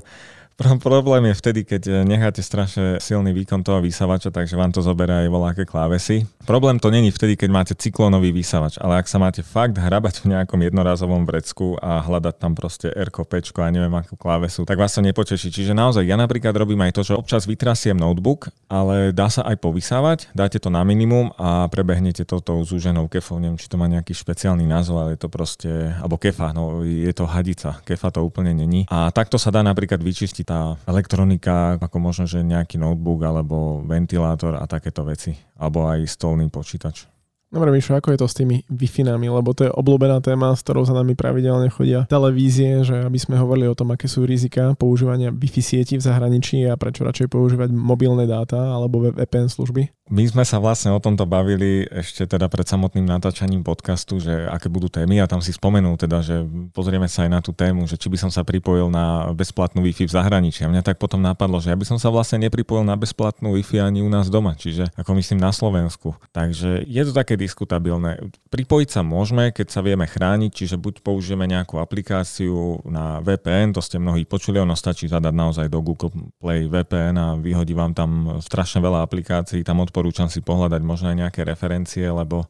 Problém 0.56 1.28
je 1.28 1.34
vtedy, 1.36 1.60
keď 1.68 1.82
eh, 1.84 1.94
necháte 2.08 2.40
strašne 2.40 2.96
silný 2.96 3.36
výkon 3.36 3.60
toho 3.60 3.84
vysavača, 3.84 4.32
takže 4.32 4.56
vám 4.56 4.72
to 4.72 4.80
zoberá 4.80 5.20
aj 5.20 5.28
voľaké 5.28 5.68
klávesy. 5.68 6.24
Problém 6.48 6.80
to 6.80 6.88
není 6.88 7.12
vtedy, 7.12 7.36
keď 7.36 7.50
máte 7.52 7.74
cyklónový 7.76 8.32
vysavač, 8.32 8.80
ale 8.80 8.96
ak 8.96 9.04
sa 9.04 9.20
máte 9.20 9.44
fakt 9.44 9.76
hrabať 9.76 10.24
v 10.24 10.32
nejakom 10.32 10.56
jednorazovom 10.56 11.28
vrecku 11.28 11.76
a 11.76 12.00
hľadať 12.00 12.34
tam 12.40 12.56
proste 12.56 12.88
R, 12.88 13.12
P 13.12 13.32
a 13.44 13.68
neviem 13.68 13.92
akú 14.00 14.16
klávesu, 14.16 14.64
tak 14.64 14.80
vás 14.80 14.96
to 14.96 15.04
nepočeší. 15.04 15.52
Čiže 15.52 15.76
naozaj 15.76 16.08
ja 16.08 16.16
napríklad 16.16 16.56
robím 16.56 16.80
aj 16.88 16.96
to, 16.96 17.02
že 17.04 17.18
občas 17.18 17.44
vytrasiem 17.44 17.98
notebook, 17.98 18.48
ale 18.72 19.12
dá 19.12 19.28
sa 19.28 19.44
aj 19.44 19.60
povysávať, 19.60 20.32
dáte 20.32 20.56
to 20.56 20.72
na 20.72 20.80
minimum 20.88 21.36
a 21.36 21.68
prebehnete 21.68 22.24
to 22.24 22.40
tou 22.40 22.64
zúženou 22.64 23.12
kefou. 23.12 23.36
Neviem, 23.36 23.60
či 23.60 23.68
to 23.68 23.76
má 23.76 23.90
nejaký 23.92 24.16
špeciálny 24.16 24.64
názov, 24.64 25.04
ale 25.04 25.18
je 25.18 25.20
to 25.20 25.28
proste, 25.28 25.68
alebo 26.00 26.16
kefa, 26.16 26.56
no 26.56 26.80
je 26.80 27.12
to 27.12 27.28
hadica. 27.28 27.76
Kefa 27.84 28.08
to 28.08 28.24
úplne 28.24 28.56
není. 28.56 28.88
A 28.88 29.12
takto 29.12 29.36
sa 29.36 29.52
dá 29.52 29.60
napríklad 29.60 30.00
vyčistiť 30.00 30.45
tá 30.46 30.78
elektronika, 30.86 31.74
ako 31.82 31.98
možno, 31.98 32.24
že 32.30 32.46
nejaký 32.46 32.78
notebook 32.78 33.26
alebo 33.26 33.82
ventilátor 33.82 34.54
a 34.54 34.64
takéto 34.70 35.02
veci. 35.02 35.34
Alebo 35.58 35.90
aj 35.90 36.06
stolný 36.06 36.46
počítač. 36.46 37.15
Dobre, 37.56 37.72
Mišo, 37.72 37.96
ako 37.96 38.12
je 38.12 38.20
to 38.20 38.28
s 38.28 38.36
tými 38.36 38.68
wi 38.68 38.88
lebo 39.08 39.56
to 39.56 39.64
je 39.64 39.72
obľúbená 39.72 40.20
téma, 40.20 40.52
s 40.52 40.60
ktorou 40.60 40.84
za 40.84 40.92
nami 40.92 41.16
pravidelne 41.16 41.72
chodia 41.72 42.04
televízie, 42.04 42.84
že 42.84 43.00
aby 43.00 43.16
sme 43.16 43.40
hovorili 43.40 43.64
o 43.64 43.72
tom, 43.72 43.96
aké 43.96 44.04
sú 44.12 44.28
rizika 44.28 44.76
používania 44.76 45.32
Wi-Fi 45.32 45.64
sieti 45.64 45.96
v 45.96 46.04
zahraničí 46.04 46.68
a 46.68 46.76
prečo 46.76 47.08
radšej 47.08 47.32
používať 47.32 47.72
mobilné 47.72 48.28
dáta 48.28 48.60
alebo 48.60 49.08
VPN 49.08 49.48
služby. 49.48 49.88
My 50.06 50.22
sme 50.22 50.46
sa 50.46 50.62
vlastne 50.62 50.94
o 50.94 51.02
tomto 51.02 51.26
bavili 51.26 51.82
ešte 51.90 52.30
teda 52.30 52.46
pred 52.46 52.62
samotným 52.62 53.02
natáčaním 53.02 53.66
podcastu, 53.66 54.22
že 54.22 54.46
aké 54.46 54.70
budú 54.70 54.86
témy 54.86 55.18
a 55.18 55.26
tam 55.26 55.42
si 55.42 55.50
spomenul 55.50 55.98
teda, 55.98 56.22
že 56.22 56.46
pozrieme 56.70 57.10
sa 57.10 57.26
aj 57.26 57.30
na 57.32 57.40
tú 57.42 57.50
tému, 57.50 57.90
že 57.90 57.98
či 57.98 58.06
by 58.06 58.14
som 58.14 58.30
sa 58.30 58.46
pripojil 58.46 58.86
na 58.86 59.34
bezplatnú 59.34 59.82
Wi-Fi 59.82 60.06
v 60.06 60.14
zahraničí. 60.14 60.62
A 60.62 60.70
mňa 60.70 60.86
tak 60.86 61.02
potom 61.02 61.18
napadlo, 61.18 61.58
že 61.58 61.74
ja 61.74 61.76
by 61.80 61.82
som 61.90 61.98
sa 61.98 62.14
vlastne 62.14 62.38
nepripojil 62.46 62.86
na 62.86 62.94
bezplatnú 62.94 63.58
Wi-Fi 63.58 63.82
ani 63.82 63.98
u 63.98 64.06
nás 64.06 64.30
doma, 64.30 64.54
čiže 64.54 64.94
ako 64.94 65.18
myslím 65.18 65.42
na 65.42 65.50
Slovensku. 65.50 66.14
Takže 66.30 66.86
je 66.86 67.02
to 67.02 67.10
také 67.10 67.34
diskutabilné. 67.46 68.22
Pripojiť 68.50 68.88
sa 68.90 69.02
môžeme, 69.02 69.50
keď 69.50 69.66
sa 69.70 69.80
vieme 69.82 70.06
chrániť, 70.06 70.50
čiže 70.52 70.76
buď 70.78 71.02
použijeme 71.02 71.46
nejakú 71.46 71.78
aplikáciu 71.78 72.82
na 72.86 73.22
VPN, 73.22 73.74
to 73.74 73.82
ste 73.82 74.02
mnohí 74.02 74.26
počuli, 74.26 74.58
ono 74.58 74.74
stačí 74.74 75.06
zadať 75.06 75.34
naozaj 75.34 75.66
do 75.70 75.78
Google 75.82 76.12
Play 76.42 76.66
VPN 76.70 77.16
a 77.18 77.26
vyhodí 77.34 77.74
vám 77.74 77.94
tam 77.96 78.38
strašne 78.38 78.82
veľa 78.82 79.02
aplikácií, 79.06 79.66
tam 79.66 79.82
od 79.82 79.90
odporúčam 79.96 80.28
si 80.28 80.44
pohľadať 80.44 80.82
možno 80.84 81.08
aj 81.08 81.16
nejaké 81.24 81.40
referencie, 81.46 82.04
lebo... 82.04 82.44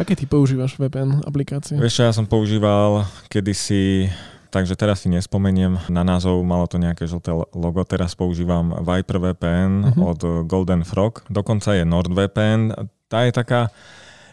Aké 0.00 0.16
ty 0.16 0.24
používaš 0.24 0.80
VPN 0.80 1.28
aplikácie? 1.28 1.76
Vieš 1.76 2.08
ja 2.08 2.12
som 2.16 2.24
používal 2.24 3.04
kedysi 3.28 4.08
takže 4.46 4.72
teraz 4.72 5.04
si 5.04 5.12
nespomeniem 5.12 5.76
na 5.92 6.00
názov, 6.00 6.40
malo 6.40 6.64
to 6.64 6.80
nejaké 6.80 7.04
žlté 7.04 7.28
logo, 7.52 7.84
teraz 7.84 8.16
používam 8.16 8.72
Viper 8.80 9.20
VPN 9.20 9.92
uh-huh. 9.92 10.16
od 10.16 10.20
Golden 10.48 10.80
Frog, 10.80 11.20
dokonca 11.28 11.76
je 11.76 11.84
NordVPN, 11.84 12.72
tá 13.04 13.28
je 13.28 13.36
taká, 13.36 13.68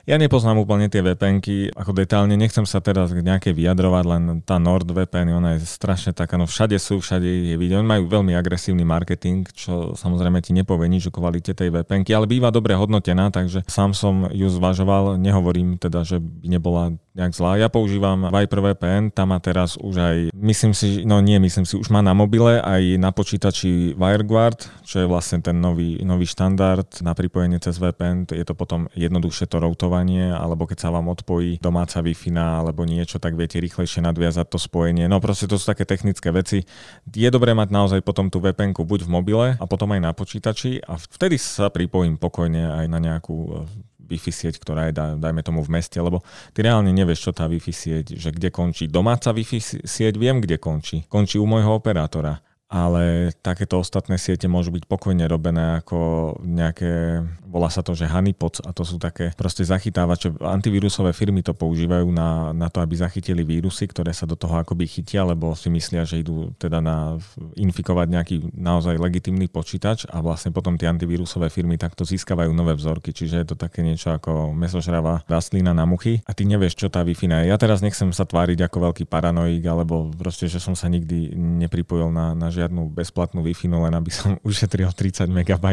ja 0.04 0.20
nepoznám 0.20 0.60
úplne 0.60 0.92
tie 0.92 1.00
vpn 1.00 1.40
ako 1.80 1.92
detálne, 1.96 2.36
nechcem 2.36 2.68
sa 2.68 2.84
teraz 2.84 3.16
nejaké 3.16 3.56
vyjadrovať, 3.56 4.04
len 4.04 4.24
tá 4.44 4.60
NordVPN, 4.60 5.32
ona 5.32 5.56
je 5.56 5.64
strašne 5.64 6.12
taká, 6.12 6.36
no 6.36 6.44
všade 6.44 6.76
sú, 6.76 7.00
všade 7.00 7.24
je 7.24 7.56
vidieť. 7.56 7.80
Oni 7.80 7.88
majú 7.88 8.12
veľmi 8.12 8.36
agresívny 8.36 8.84
marketing, 8.84 9.48
čo 9.56 9.96
samozrejme 9.96 10.44
ti 10.44 10.52
nepovie 10.52 10.92
nič 10.92 11.08
o 11.08 11.16
kvalite 11.16 11.56
tej 11.56 11.72
vpn 11.72 12.04
ale 12.12 12.28
býva 12.28 12.52
dobre 12.52 12.76
hodnotená, 12.76 13.32
takže 13.32 13.64
sám 13.72 13.96
som 13.96 14.28
ju 14.28 14.48
zvažoval, 14.52 15.16
nehovorím 15.16 15.80
teda, 15.80 16.04
že 16.04 16.20
by 16.20 16.48
nebola 16.52 16.92
nejak 17.14 17.34
zlá. 17.38 17.62
Ja 17.62 17.70
používam 17.70 18.26
Viper 18.26 18.60
VPN, 18.60 19.14
tam 19.14 19.34
má 19.34 19.38
teraz 19.38 19.78
už 19.78 19.96
aj, 20.02 20.18
myslím 20.34 20.74
si, 20.74 21.06
no 21.06 21.22
nie 21.22 21.38
myslím 21.38 21.66
si, 21.66 21.78
už 21.78 21.94
má 21.94 22.02
na 22.02 22.18
mobile 22.18 22.58
aj 22.58 22.98
na 22.98 23.14
počítači 23.14 23.94
WireGuard, 23.94 24.66
čo 24.82 25.06
je 25.06 25.08
vlastne 25.08 25.38
ten 25.40 25.62
nový, 25.62 26.02
nový 26.02 26.26
štandard 26.26 26.90
na 27.06 27.14
pripojenie 27.14 27.62
cez 27.62 27.78
VPN. 27.78 28.26
Je 28.34 28.42
to 28.42 28.58
potom 28.58 28.90
jednoduchšie 28.98 29.46
to 29.46 29.62
routovanie, 29.62 30.34
alebo 30.34 30.66
keď 30.66 30.90
sa 30.90 30.90
vám 30.90 31.06
odpojí 31.14 31.62
domáca 31.62 32.02
wi 32.02 32.18
alebo 32.34 32.88
niečo, 32.88 33.22
tak 33.22 33.38
viete 33.38 33.62
rýchlejšie 33.62 34.02
nadviazať 34.02 34.50
to 34.50 34.58
spojenie. 34.58 35.06
No 35.06 35.22
proste 35.22 35.46
to 35.46 35.62
sú 35.62 35.70
také 35.70 35.86
technické 35.86 36.34
veci. 36.34 36.66
Je 37.10 37.30
dobré 37.30 37.54
mať 37.54 37.70
naozaj 37.70 38.00
potom 38.02 38.34
tú 38.34 38.42
vpn 38.42 38.74
buď 38.74 39.06
v 39.06 39.10
mobile 39.10 39.48
a 39.60 39.66
potom 39.70 39.92
aj 39.94 40.02
na 40.02 40.12
počítači 40.16 40.82
a 40.82 40.98
vtedy 40.98 41.38
sa 41.38 41.70
pripojím 41.70 42.18
pokojne 42.18 42.74
aj 42.74 42.86
na 42.90 43.00
nejakú 43.02 43.68
Wi-Fi 44.14 44.32
sieť, 44.32 44.62
ktorá 44.62 44.90
je, 44.90 44.94
dajme 44.96 45.42
tomu 45.42 45.66
v 45.66 45.74
meste, 45.82 45.98
lebo 45.98 46.22
ty 46.54 46.62
reálne 46.62 46.94
nevieš, 46.94 47.30
čo 47.30 47.32
tá 47.34 47.50
Wi-Fi 47.50 47.74
sieť, 47.74 48.06
že 48.14 48.30
kde 48.30 48.54
končí. 48.54 48.86
Domáca 48.86 49.34
Wi-Fi 49.34 49.84
sieť 49.84 50.16
viem, 50.22 50.38
kde 50.38 50.62
končí. 50.62 51.10
Končí 51.10 51.42
u 51.42 51.50
môjho 51.50 51.74
operátora 51.74 52.40
ale 52.74 53.30
takéto 53.46 53.78
ostatné 53.78 54.18
siete 54.18 54.50
môžu 54.50 54.74
byť 54.74 54.90
pokojne 54.90 55.30
robené 55.30 55.78
ako 55.78 56.34
nejaké, 56.42 57.22
volá 57.46 57.70
sa 57.70 57.86
to, 57.86 57.94
že 57.94 58.10
honeypots 58.10 58.66
a 58.66 58.74
to 58.74 58.82
sú 58.82 58.98
také 58.98 59.30
proste 59.38 59.62
zachytávače. 59.62 60.34
Antivírusové 60.42 61.14
firmy 61.14 61.46
to 61.46 61.54
používajú 61.54 62.10
na, 62.10 62.50
na 62.50 62.74
to, 62.74 62.82
aby 62.82 62.98
zachytili 62.98 63.46
vírusy, 63.46 63.86
ktoré 63.86 64.10
sa 64.10 64.26
do 64.26 64.34
toho 64.34 64.58
akoby 64.58 64.90
chytia, 64.90 65.22
lebo 65.22 65.54
si 65.54 65.70
myslia, 65.70 66.02
že 66.02 66.26
idú 66.26 66.50
teda 66.58 66.82
na 66.82 67.22
infikovať 67.54 68.08
nejaký 68.10 68.36
naozaj 68.58 68.98
legitimný 68.98 69.46
počítač 69.54 70.10
a 70.10 70.26
vlastne 70.26 70.50
potom 70.50 70.74
tie 70.74 70.90
antivírusové 70.90 71.54
firmy 71.54 71.78
takto 71.78 72.02
získavajú 72.10 72.50
nové 72.50 72.74
vzorky, 72.74 73.14
čiže 73.14 73.46
je 73.46 73.48
to 73.54 73.56
také 73.56 73.86
niečo 73.86 74.18
ako 74.18 74.50
mesožravá 74.58 75.22
rastlina 75.30 75.78
na 75.78 75.86
muchy 75.86 76.26
a 76.26 76.34
ty 76.34 76.50
nevieš, 76.50 76.74
čo 76.74 76.90
tá 76.90 77.06
wi 77.06 77.14
je. 77.14 77.54
Ja 77.54 77.62
teraz 77.62 77.86
nechcem 77.86 78.10
sa 78.10 78.26
tváriť 78.26 78.66
ako 78.66 78.90
veľký 78.90 79.06
paranoik, 79.06 79.62
alebo 79.62 80.10
proste, 80.10 80.50
že 80.50 80.58
som 80.58 80.74
sa 80.74 80.90
nikdy 80.90 81.38
nepripojil 81.38 82.10
na, 82.10 82.34
na 82.34 82.50
žiadnu 82.64 82.96
bezplatnú 82.96 83.44
Wi-Fi, 83.44 83.68
no 83.68 83.84
len 83.84 83.94
aby 83.94 84.08
som 84.08 84.40
ušetril 84.48 84.96
30 84.96 85.28
MB. 85.28 85.66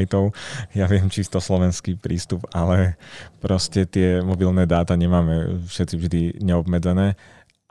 Ja 0.75 0.91
viem 0.91 1.07
čisto 1.07 1.39
slovenský 1.39 1.95
prístup, 1.95 2.51
ale 2.51 2.99
proste 3.39 3.87
tie 3.87 4.19
mobilné 4.19 4.67
dáta 4.67 4.99
nemáme 4.99 5.63
všetci 5.71 5.95
vždy 5.95 6.21
neobmedzené 6.43 7.15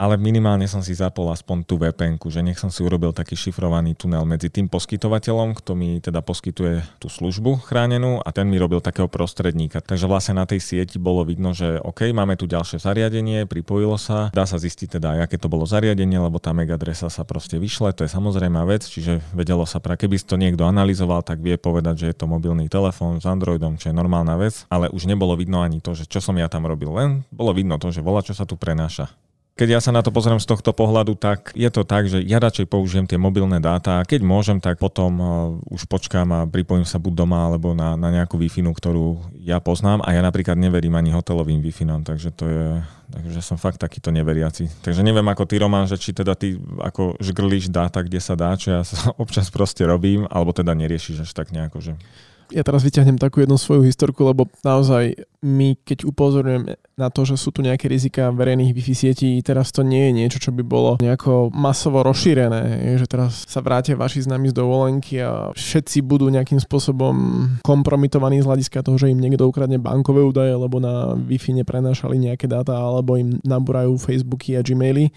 ale 0.00 0.16
minimálne 0.16 0.64
som 0.64 0.80
si 0.80 0.96
zapol 0.96 1.28
aspoň 1.28 1.68
tú 1.68 1.76
vpn 1.76 2.16
že 2.32 2.40
nech 2.40 2.56
som 2.56 2.72
si 2.72 2.80
urobil 2.80 3.12
taký 3.12 3.36
šifrovaný 3.36 3.92
tunel 3.92 4.24
medzi 4.24 4.48
tým 4.48 4.72
poskytovateľom, 4.72 5.52
kto 5.60 5.76
mi 5.76 6.00
teda 6.00 6.24
poskytuje 6.24 6.80
tú 6.96 7.12
službu 7.12 7.60
chránenú 7.68 8.24
a 8.24 8.32
ten 8.32 8.48
mi 8.48 8.56
robil 8.56 8.80
takého 8.80 9.12
prostredníka. 9.12 9.84
Takže 9.84 10.08
vlastne 10.08 10.40
na 10.40 10.48
tej 10.48 10.64
sieti 10.64 10.96
bolo 10.96 11.28
vidno, 11.28 11.52
že 11.52 11.76
OK, 11.84 12.08
máme 12.16 12.40
tu 12.40 12.48
ďalšie 12.48 12.80
zariadenie, 12.80 13.44
pripojilo 13.44 14.00
sa, 14.00 14.32
dá 14.32 14.48
sa 14.48 14.56
zistiť 14.56 14.96
teda, 14.96 15.20
aké 15.20 15.36
to 15.36 15.52
bolo 15.52 15.68
zariadenie, 15.68 16.16
lebo 16.16 16.40
tá 16.40 16.56
MAC 16.56 16.72
adresa 16.72 17.12
sa 17.12 17.28
proste 17.28 17.60
vyšle, 17.60 17.92
to 17.92 18.08
je 18.08 18.10
samozrejmá 18.10 18.64
vec, 18.64 18.88
čiže 18.88 19.20
vedelo 19.36 19.68
sa, 19.68 19.84
pra, 19.84 20.00
keby 20.00 20.16
to 20.24 20.40
niekto 20.40 20.64
analyzoval, 20.64 21.20
tak 21.20 21.44
vie 21.44 21.60
povedať, 21.60 22.06
že 22.06 22.06
je 22.14 22.16
to 22.16 22.24
mobilný 22.24 22.72
telefón 22.72 23.20
s 23.20 23.28
Androidom, 23.28 23.76
čo 23.76 23.92
je 23.92 23.94
normálna 23.98 24.40
vec, 24.40 24.64
ale 24.72 24.88
už 24.88 25.04
nebolo 25.04 25.36
vidno 25.36 25.60
ani 25.60 25.84
to, 25.84 25.92
že 25.92 26.08
čo 26.08 26.24
som 26.24 26.38
ja 26.40 26.48
tam 26.48 26.64
robil, 26.64 26.88
len 26.88 27.10
bolo 27.28 27.52
vidno 27.52 27.76
to, 27.76 27.92
že 27.92 28.00
volá, 28.00 28.24
čo 28.24 28.32
sa 28.32 28.48
tu 28.48 28.56
prenáša 28.56 29.12
keď 29.60 29.76
ja 29.76 29.80
sa 29.84 29.92
na 29.92 30.00
to 30.00 30.08
pozriem 30.08 30.40
z 30.40 30.48
tohto 30.48 30.72
pohľadu, 30.72 31.20
tak 31.20 31.52
je 31.52 31.68
to 31.68 31.84
tak, 31.84 32.08
že 32.08 32.24
ja 32.24 32.40
radšej 32.40 32.64
použijem 32.64 33.04
tie 33.04 33.20
mobilné 33.20 33.60
dáta 33.60 34.00
a 34.00 34.08
keď 34.08 34.24
môžem, 34.24 34.56
tak 34.56 34.80
potom 34.80 35.12
uh, 35.20 35.28
už 35.68 35.84
počkám 35.84 36.32
a 36.32 36.48
pripojím 36.48 36.88
sa 36.88 36.96
buď 36.96 37.12
doma 37.12 37.44
alebo 37.44 37.76
na, 37.76 37.92
na 37.92 38.08
nejakú 38.08 38.40
wi 38.40 38.48
ktorú 38.48 39.36
ja 39.36 39.60
poznám 39.60 40.00
a 40.00 40.16
ja 40.16 40.24
napríklad 40.24 40.56
neverím 40.56 40.96
ani 40.96 41.12
hotelovým 41.12 41.60
wi 41.60 41.76
takže 41.76 42.32
to 42.32 42.48
je, 42.48 42.68
takže 43.12 43.40
som 43.44 43.60
fakt 43.60 43.76
takýto 43.76 44.08
neveriaci. 44.08 44.80
Takže 44.80 45.04
neviem 45.04 45.28
ako 45.28 45.44
ty, 45.44 45.60
Roman, 45.60 45.84
že 45.84 46.00
či 46.00 46.16
teda 46.16 46.32
ty 46.32 46.56
ako 46.80 47.20
žgrlíš 47.20 47.68
dáta, 47.68 48.00
kde 48.00 48.16
sa 48.16 48.32
dá, 48.40 48.56
čo 48.56 48.80
ja 48.80 48.80
sa 48.80 49.12
občas 49.22 49.52
proste 49.52 49.84
robím, 49.84 50.24
alebo 50.32 50.56
teda 50.56 50.72
neriešiš 50.72 51.28
až 51.28 51.36
tak 51.36 51.52
nejako, 51.52 51.84
že 51.84 51.92
ja 52.54 52.62
teraz 52.62 52.86
vyťahnem 52.86 53.18
takú 53.18 53.42
jednu 53.42 53.58
svoju 53.58 53.82
historku, 53.82 54.22
lebo 54.22 54.46
naozaj 54.62 55.18
my, 55.42 55.74
keď 55.82 56.04
upozorňujeme 56.06 56.76
na 57.00 57.08
to, 57.08 57.24
že 57.24 57.40
sú 57.40 57.50
tu 57.50 57.64
nejaké 57.64 57.88
rizika 57.88 58.28
verejných 58.28 58.76
Wi-Fi 58.76 58.94
sietí, 58.94 59.40
teraz 59.40 59.72
to 59.72 59.80
nie 59.80 60.10
je 60.10 60.12
niečo, 60.12 60.38
čo 60.38 60.52
by 60.52 60.60
bolo 60.60 61.00
nejako 61.00 61.48
masovo 61.50 62.04
rozšírené, 62.04 62.94
že 63.00 63.08
teraz 63.08 63.48
sa 63.48 63.64
vrátia 63.64 63.96
vaši 63.96 64.28
známi 64.28 64.52
z 64.52 64.58
dovolenky 64.60 65.18
a 65.24 65.50
všetci 65.56 66.04
budú 66.04 66.28
nejakým 66.28 66.60
spôsobom 66.60 67.16
kompromitovaní 67.64 68.44
z 68.44 68.46
hľadiska 68.46 68.84
toho, 68.84 69.00
že 69.00 69.08
im 69.08 69.18
niekto 69.18 69.48
ukradne 69.48 69.80
bankové 69.80 70.20
údaje, 70.20 70.52
lebo 70.52 70.76
na 70.76 71.16
Wi-Fi 71.16 71.56
neprenášali 71.64 72.20
nejaké 72.20 72.44
dáta, 72.44 72.76
ale 72.76 73.00
alebo 73.00 73.16
im 73.16 73.40
nabúrajú 73.40 73.96
Facebooky 73.96 74.60
a 74.60 74.60
Gmaily. 74.60 75.08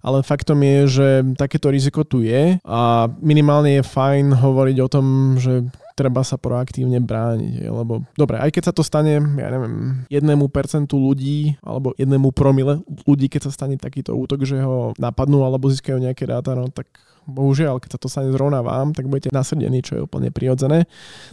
Ale 0.00 0.24
faktom 0.24 0.56
je, 0.64 0.78
že 0.88 1.08
takéto 1.36 1.68
riziko 1.68 2.00
tu 2.06 2.24
je 2.24 2.56
a 2.64 3.10
minimálne 3.20 3.76
je 3.76 3.82
fajn 3.84 4.32
hovoriť 4.40 4.76
o 4.80 4.88
tom, 4.88 5.36
že 5.36 5.68
treba 5.96 6.20
sa 6.20 6.36
proaktívne 6.36 7.00
brániť. 7.00 7.72
Lebo 7.72 8.04
dobre, 8.14 8.36
aj 8.36 8.52
keď 8.52 8.62
sa 8.70 8.72
to 8.76 8.84
stane, 8.84 9.16
ja 9.16 9.48
neviem, 9.48 10.04
jednému 10.12 10.52
percentu 10.52 11.00
ľudí 11.00 11.56
alebo 11.64 11.96
jednému 11.96 12.36
promile 12.36 12.84
ľudí, 13.08 13.32
keď 13.32 13.48
sa 13.48 13.56
stane 13.56 13.80
takýto 13.80 14.12
útok, 14.12 14.44
že 14.44 14.60
ho 14.60 14.92
napadnú 15.00 15.42
alebo 15.42 15.72
získajú 15.72 15.96
nejaké 15.96 16.28
dáta, 16.28 16.52
no 16.52 16.68
tak 16.68 16.86
bohužiaľ, 17.26 17.82
keď 17.82 17.98
sa 17.98 18.00
to 18.00 18.08
stane 18.08 18.30
zrovna 18.30 18.62
vám, 18.62 18.94
tak 18.94 19.10
budete 19.10 19.34
nasrdení, 19.34 19.82
čo 19.82 19.98
je 19.98 20.04
úplne 20.06 20.30
prirodzené. 20.30 20.86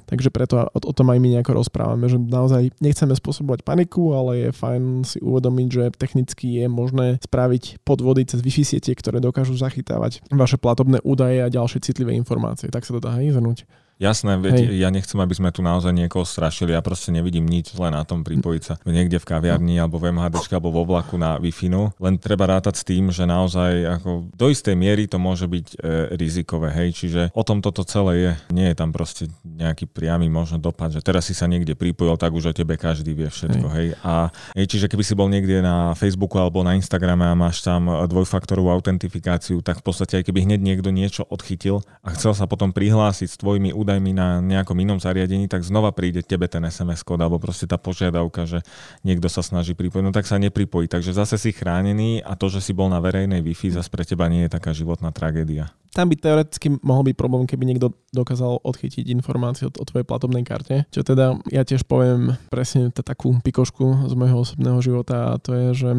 Takže 0.09 0.33
preto 0.33 0.57
o, 0.57 0.79
o 0.81 0.93
tom 0.93 1.13
aj 1.13 1.21
my 1.21 1.37
nejako 1.37 1.61
rozprávame, 1.61 2.09
že 2.09 2.17
naozaj 2.17 2.73
nechceme 2.81 3.13
spôsobovať 3.13 3.61
paniku, 3.61 4.17
ale 4.17 4.49
je 4.49 4.57
fajn 4.57 4.83
si 5.05 5.21
uvedomiť, 5.21 5.67
že 5.69 5.83
technicky 5.93 6.65
je 6.65 6.65
možné 6.65 7.21
spraviť 7.21 7.85
podvody 7.85 8.25
cez 8.25 8.41
Wi-Fi 8.41 8.65
siete, 8.65 8.91
ktoré 8.97 9.21
dokážu 9.21 9.53
zachytávať 9.53 10.25
vaše 10.33 10.57
platobné 10.57 10.97
údaje 11.05 11.45
a 11.45 11.53
ďalšie 11.53 11.85
citlivé 11.85 12.17
informácie. 12.17 12.73
Tak 12.73 12.83
sa 12.83 12.97
to 12.97 12.99
dá 12.99 13.13
aj 13.13 13.37
zhrnúť. 13.37 13.69
Jasné, 14.03 14.35
veď 14.35 14.75
ja 14.75 14.91
nechcem, 14.91 15.15
aby 15.19 15.31
sme 15.31 15.49
tu 15.55 15.63
naozaj 15.63 15.95
niekoho 15.95 16.27
strašili. 16.27 16.75
Ja 16.75 16.83
proste 16.83 17.15
nevidím 17.15 17.47
nič 17.47 17.71
zle 17.71 17.87
na 17.87 18.03
tom 18.03 18.27
pripojiť 18.27 18.63
sa 18.63 18.75
niekde 18.83 19.17
v 19.19 19.25
kaviarni 19.27 19.75
alebo 19.79 19.99
v 19.99 20.11
MHD 20.11 20.35
alebo 20.53 20.69
vo 20.71 20.83
vlaku 20.83 21.15
na 21.15 21.39
wi 21.39 21.51
no. 21.67 21.91
Len 21.99 22.19
treba 22.19 22.47
rátať 22.47 22.79
s 22.79 22.83
tým, 22.87 23.09
že 23.09 23.27
naozaj 23.27 23.99
ako 23.99 24.29
do 24.35 24.47
istej 24.51 24.75
miery 24.75 25.07
to 25.07 25.15
môže 25.17 25.47
byť 25.47 25.67
e, 25.73 25.75
rizikové. 26.19 26.71
Hej, 26.71 26.89
čiže 26.99 27.21
o 27.31 27.43
tom 27.43 27.63
toto 27.63 27.87
celé 27.87 28.13
je. 28.19 28.31
Nie 28.51 28.71
je 28.71 28.77
tam 28.77 28.91
proste 28.91 29.27
nejaký 29.43 29.87
priamy 29.89 30.27
možno 30.27 30.59
dopad, 30.59 30.93
že 30.93 31.01
teraz 31.01 31.27
si 31.27 31.35
sa 31.37 31.49
niekde 31.49 31.77
pripojil, 31.77 32.15
tak 32.19 32.31
už 32.31 32.51
o 32.51 32.53
tebe 32.55 32.75
každý 32.75 33.15
vie 33.17 33.27
všetko. 33.27 33.67
Hej. 33.71 33.87
hej. 33.93 33.99
A 34.05 34.29
hej, 34.57 34.65
čiže 34.69 34.89
keby 34.89 35.03
si 35.03 35.13
bol 35.17 35.27
niekde 35.27 35.59
na 35.63 35.97
Facebooku 35.97 36.37
alebo 36.37 36.61
na 36.61 36.77
Instagrame 36.77 37.25
a 37.25 37.37
máš 37.37 37.63
tam 37.63 37.87
dvojfaktorovú 37.87 38.69
autentifikáciu, 38.69 39.63
tak 39.63 39.81
v 39.81 39.85
podstate 39.85 40.21
aj 40.21 40.23
keby 40.27 40.45
hneď 40.45 40.59
niekto 40.61 40.89
niečo 40.93 41.23
odchytil 41.29 41.81
a 42.05 42.13
chcel 42.15 42.33
sa 42.35 42.45
potom 42.49 42.73
prihlásiť 42.73 43.29
s 43.29 43.37
tvojimi 43.39 43.71
údajmi 43.71 43.92
na 43.99 44.39
nejakom 44.39 44.77
inom 44.79 44.97
zariadení, 44.97 45.45
tak 45.51 45.61
znova 45.61 45.93
príde 45.93 46.23
tebe 46.23 46.47
ten 46.47 46.63
SMS 46.65 47.03
kód 47.03 47.19
alebo 47.19 47.37
proste 47.37 47.67
tá 47.67 47.75
požiadavka, 47.75 48.47
že 48.47 48.63
niekto 49.03 49.27
sa 49.27 49.43
snaží 49.43 49.75
pripojiť, 49.75 50.03
no 50.05 50.15
tak 50.15 50.25
sa 50.25 50.39
nepripojí. 50.39 50.89
Takže 50.89 51.13
zase 51.13 51.35
si 51.35 51.51
chránený 51.51 52.23
a 52.23 52.33
to, 52.33 52.49
že 52.49 52.63
si 52.63 52.71
bol 52.71 52.89
na 52.89 53.03
verejnej 53.03 53.43
Wi-Fi, 53.43 53.77
zase 53.77 53.91
pre 53.91 54.07
teba 54.07 54.31
nie 54.31 54.47
je 54.47 54.53
taká 54.55 54.71
životná 54.71 55.11
tragédia. 55.13 55.69
Tam 55.93 56.09
by 56.09 56.17
teoreticky 56.17 56.73
mohol 56.81 57.13
byť 57.13 57.15
problém, 57.19 57.45
keby 57.45 57.69
niekto 57.69 57.93
dokázal 58.09 58.65
odchytiť 58.65 59.13
informácie 59.13 59.69
o 59.69 59.85
tvojej 59.85 60.07
platobnej 60.07 60.41
karte. 60.41 60.89
Čo 60.89 61.05
teda 61.05 61.37
ja 61.53 61.61
tiež 61.61 61.85
poviem 61.85 62.33
presne 62.49 62.89
takú 62.89 63.37
pikošku 63.45 64.09
z 64.09 64.13
môjho 64.17 64.41
osobného 64.41 64.81
života 64.81 65.37
a 65.37 65.37
to 65.37 65.53
je, 65.53 65.67
že 65.85 65.89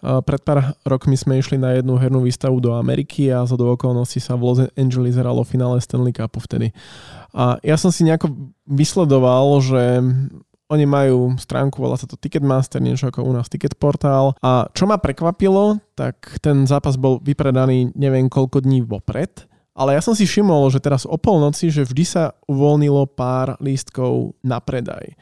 pred 0.00 0.40
pár 0.44 0.76
rokmi 0.84 1.16
sme 1.16 1.40
išli 1.40 1.56
na 1.56 1.76
jednu 1.76 1.96
hernú 1.96 2.22
výstavu 2.22 2.60
do 2.60 2.76
Ameriky 2.76 3.32
a 3.32 3.48
za 3.48 3.56
do 3.56 3.72
okolností 3.72 4.20
sa 4.20 4.36
v 4.36 4.42
Los 4.44 4.60
Angeles 4.76 5.16
hralo 5.16 5.42
finále 5.42 5.80
Stanley 5.80 6.12
Cupu 6.12 6.38
vtedy. 6.44 6.70
A 7.32 7.56
ja 7.64 7.76
som 7.80 7.88
si 7.88 8.04
nejako 8.04 8.32
vysledoval, 8.68 9.60
že 9.64 10.00
oni 10.66 10.84
majú 10.84 11.38
stránku, 11.38 11.78
volá 11.78 11.94
sa 11.94 12.10
to 12.10 12.18
Ticketmaster, 12.18 12.82
niečo 12.82 13.06
ako 13.06 13.22
u 13.22 13.32
nás 13.32 13.46
Ticketportál. 13.46 14.34
A 14.42 14.66
čo 14.74 14.90
ma 14.90 14.98
prekvapilo, 14.98 15.78
tak 15.94 16.42
ten 16.42 16.66
zápas 16.66 16.98
bol 16.98 17.22
vypredaný 17.22 17.94
neviem 17.94 18.26
koľko 18.26 18.66
dní 18.66 18.82
vopred. 18.82 19.46
Ale 19.76 19.92
ja 19.92 20.00
som 20.00 20.16
si 20.16 20.24
všimol, 20.24 20.72
že 20.72 20.80
teraz 20.80 21.04
o 21.04 21.20
polnoci, 21.20 21.68
že 21.68 21.84
vždy 21.84 22.04
sa 22.08 22.24
uvoľnilo 22.48 23.12
pár 23.12 23.60
lístkov 23.60 24.32
na 24.40 24.56
predaj. 24.56 25.12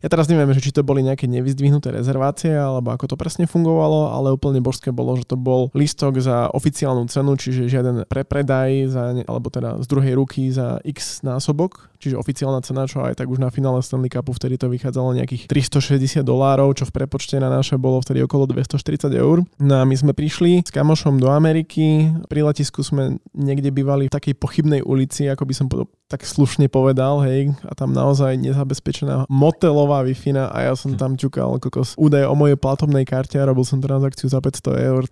Ja 0.00 0.08
teraz 0.08 0.32
neviem, 0.32 0.48
že 0.56 0.64
či 0.64 0.72
to 0.72 0.80
boli 0.80 1.04
nejaké 1.04 1.28
nevyzdvihnuté 1.28 1.92
rezervácie, 1.92 2.56
alebo 2.56 2.96
ako 2.96 3.12
to 3.12 3.16
presne 3.20 3.44
fungovalo, 3.44 4.16
ale 4.16 4.32
úplne 4.32 4.64
božské 4.64 4.88
bolo, 4.88 5.12
že 5.20 5.28
to 5.28 5.36
bol 5.36 5.68
listok 5.76 6.16
za 6.24 6.48
oficiálnu 6.56 7.04
cenu, 7.12 7.36
čiže 7.36 7.68
žiaden 7.68 8.08
prepredaj, 8.08 8.88
za, 8.88 9.12
alebo 9.28 9.52
teda 9.52 9.76
z 9.84 9.86
druhej 9.86 10.16
ruky 10.16 10.48
za 10.48 10.80
x 10.88 11.20
násobok, 11.20 11.89
čiže 12.00 12.16
oficiálna 12.16 12.64
cena, 12.64 12.88
čo 12.88 13.04
aj 13.04 13.20
tak 13.20 13.28
už 13.28 13.38
na 13.38 13.52
finále 13.52 13.84
Stanley 13.84 14.08
Cupu 14.08 14.32
vtedy 14.32 14.56
to 14.56 14.72
vychádzalo 14.72 15.12
nejakých 15.20 15.46
360 15.46 16.24
dolárov, 16.24 16.72
čo 16.72 16.88
v 16.88 16.96
prepočte 16.96 17.36
na 17.36 17.52
naše 17.52 17.76
bolo 17.76 18.00
vtedy 18.00 18.24
okolo 18.24 18.48
240 18.48 19.12
eur. 19.12 19.44
No 19.60 19.74
a 19.78 19.84
my 19.84 19.92
sme 19.92 20.16
prišli 20.16 20.64
s 20.64 20.72
kamošom 20.72 21.20
do 21.20 21.28
Ameriky, 21.28 22.08
pri 22.32 22.40
letisku 22.40 22.80
sme 22.80 23.20
niekde 23.36 23.68
bývali 23.68 24.08
v 24.08 24.14
takej 24.16 24.34
pochybnej 24.40 24.80
ulici, 24.80 25.28
ako 25.28 25.44
by 25.44 25.54
som 25.54 25.66
tak 26.10 26.26
slušne 26.26 26.66
povedal, 26.66 27.22
hej, 27.22 27.54
a 27.62 27.72
tam 27.78 27.94
naozaj 27.94 28.34
nezabezpečená 28.40 29.30
motelová 29.30 30.02
wi 30.02 30.16
a 30.34 30.58
ja 30.66 30.74
som 30.74 30.98
tam 30.98 31.14
ťukal 31.14 31.62
kokos 31.62 31.94
údaje 31.94 32.26
o 32.26 32.34
mojej 32.34 32.58
platobnej 32.58 33.06
karte 33.06 33.38
a 33.38 33.46
robil 33.46 33.62
som 33.62 33.78
transakciu 33.78 34.26
za 34.26 34.42
500 34.42 34.90
eur. 34.90 35.06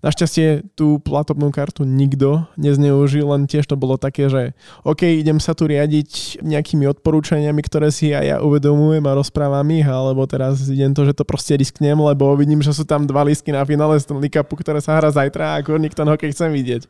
Našťastie 0.00 0.64
tú 0.74 0.96
platobnú 0.96 1.52
kartu 1.52 1.84
nikto 1.84 2.48
nezneužil, 2.56 3.28
len 3.28 3.44
tiež 3.44 3.68
to 3.68 3.76
bolo 3.76 4.00
také, 4.00 4.32
že 4.32 4.56
OK, 4.80 5.04
idem 5.04 5.36
sa 5.36 5.52
tu 5.52 5.68
riadiť 5.68 6.29
nejakými 6.38 6.86
odporúčaniami, 6.86 7.60
ktoré 7.66 7.90
si 7.90 8.14
aj 8.14 8.24
ja 8.24 8.36
uvedomujem 8.38 9.02
a 9.02 9.18
rozprávam 9.18 9.66
ich, 9.74 9.82
alebo 9.82 10.22
teraz 10.30 10.70
idem 10.70 10.94
to, 10.94 11.02
že 11.02 11.18
to 11.18 11.26
proste 11.26 11.58
risknem, 11.58 11.98
lebo 11.98 12.30
vidím, 12.38 12.62
že 12.62 12.70
sú 12.70 12.86
tam 12.86 13.08
dva 13.08 13.26
lístky 13.26 13.50
na 13.50 13.66
finále 13.66 13.98
Stanley 13.98 14.30
Cupu, 14.30 14.60
ktoré 14.60 14.78
sa 14.78 14.94
hrá 14.94 15.10
zajtra 15.10 15.56
a 15.56 15.58
ako 15.64 15.80
nikto 15.80 16.06
hokej 16.06 16.30
chcem 16.30 16.54
vidieť. 16.54 16.86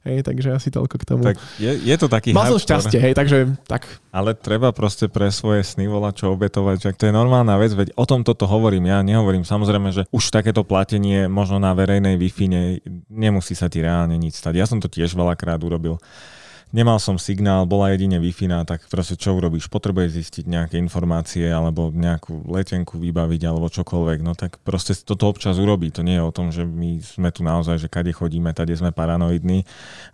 Hej, 0.00 0.24
takže 0.24 0.56
asi 0.56 0.72
toľko 0.72 0.96
k 0.96 1.04
tomu. 1.04 1.22
Tak 1.28 1.36
je, 1.60 1.76
je 1.76 1.96
to 2.00 2.08
taký 2.08 2.32
Mal 2.32 2.48
som 2.48 2.56
šťastie, 2.56 2.96
hej, 2.96 3.12
takže 3.12 3.52
tak. 3.68 3.84
Ale 4.08 4.32
treba 4.32 4.72
proste 4.72 5.12
pre 5.12 5.28
svoje 5.28 5.60
sny 5.60 5.92
volať 5.92 6.24
čo 6.24 6.26
obetovať, 6.32 6.76
že 6.80 6.90
to 6.96 7.04
je 7.06 7.12
normálna 7.12 7.60
vec, 7.60 7.76
veď 7.76 7.92
o 8.00 8.08
tom 8.08 8.24
toto 8.24 8.48
hovorím, 8.48 8.88
ja 8.88 9.04
nehovorím 9.04 9.44
samozrejme, 9.44 9.92
že 9.92 10.02
už 10.08 10.32
takéto 10.32 10.64
platenie 10.64 11.28
možno 11.28 11.60
na 11.60 11.76
verejnej 11.76 12.16
ne, 12.48 12.80
nemusí 13.12 13.52
sa 13.52 13.68
ti 13.68 13.84
reálne 13.84 14.16
nič 14.16 14.40
stať. 14.40 14.56
Ja 14.56 14.64
som 14.64 14.80
to 14.80 14.88
tiež 14.88 15.12
veľakrát 15.12 15.60
urobil 15.60 16.00
nemal 16.70 16.98
som 17.02 17.18
signál, 17.18 17.66
bola 17.66 17.92
jedine 17.94 18.18
wi 18.22 18.32
tak 18.64 18.86
proste 18.88 19.18
čo 19.18 19.36
urobíš? 19.36 19.68
Potrebuješ 19.68 20.10
zistiť 20.16 20.44
nejaké 20.48 20.76
informácie 20.80 21.44
alebo 21.50 21.92
nejakú 21.92 22.48
letenku 22.48 22.96
vybaviť 22.96 23.42
alebo 23.44 23.68
čokoľvek, 23.68 24.18
no 24.24 24.32
tak 24.32 24.56
proste 24.64 24.96
toto 24.96 25.28
občas 25.28 25.60
urobí. 25.60 25.92
To 25.92 26.00
nie 26.00 26.16
je 26.16 26.24
o 26.24 26.32
tom, 26.32 26.48
že 26.48 26.64
my 26.64 27.02
sme 27.04 27.28
tu 27.34 27.44
naozaj, 27.44 27.76
že 27.76 27.92
kade 27.92 28.14
chodíme, 28.14 28.54
tade 28.56 28.72
sme 28.72 28.94
paranoidní. 28.94 29.66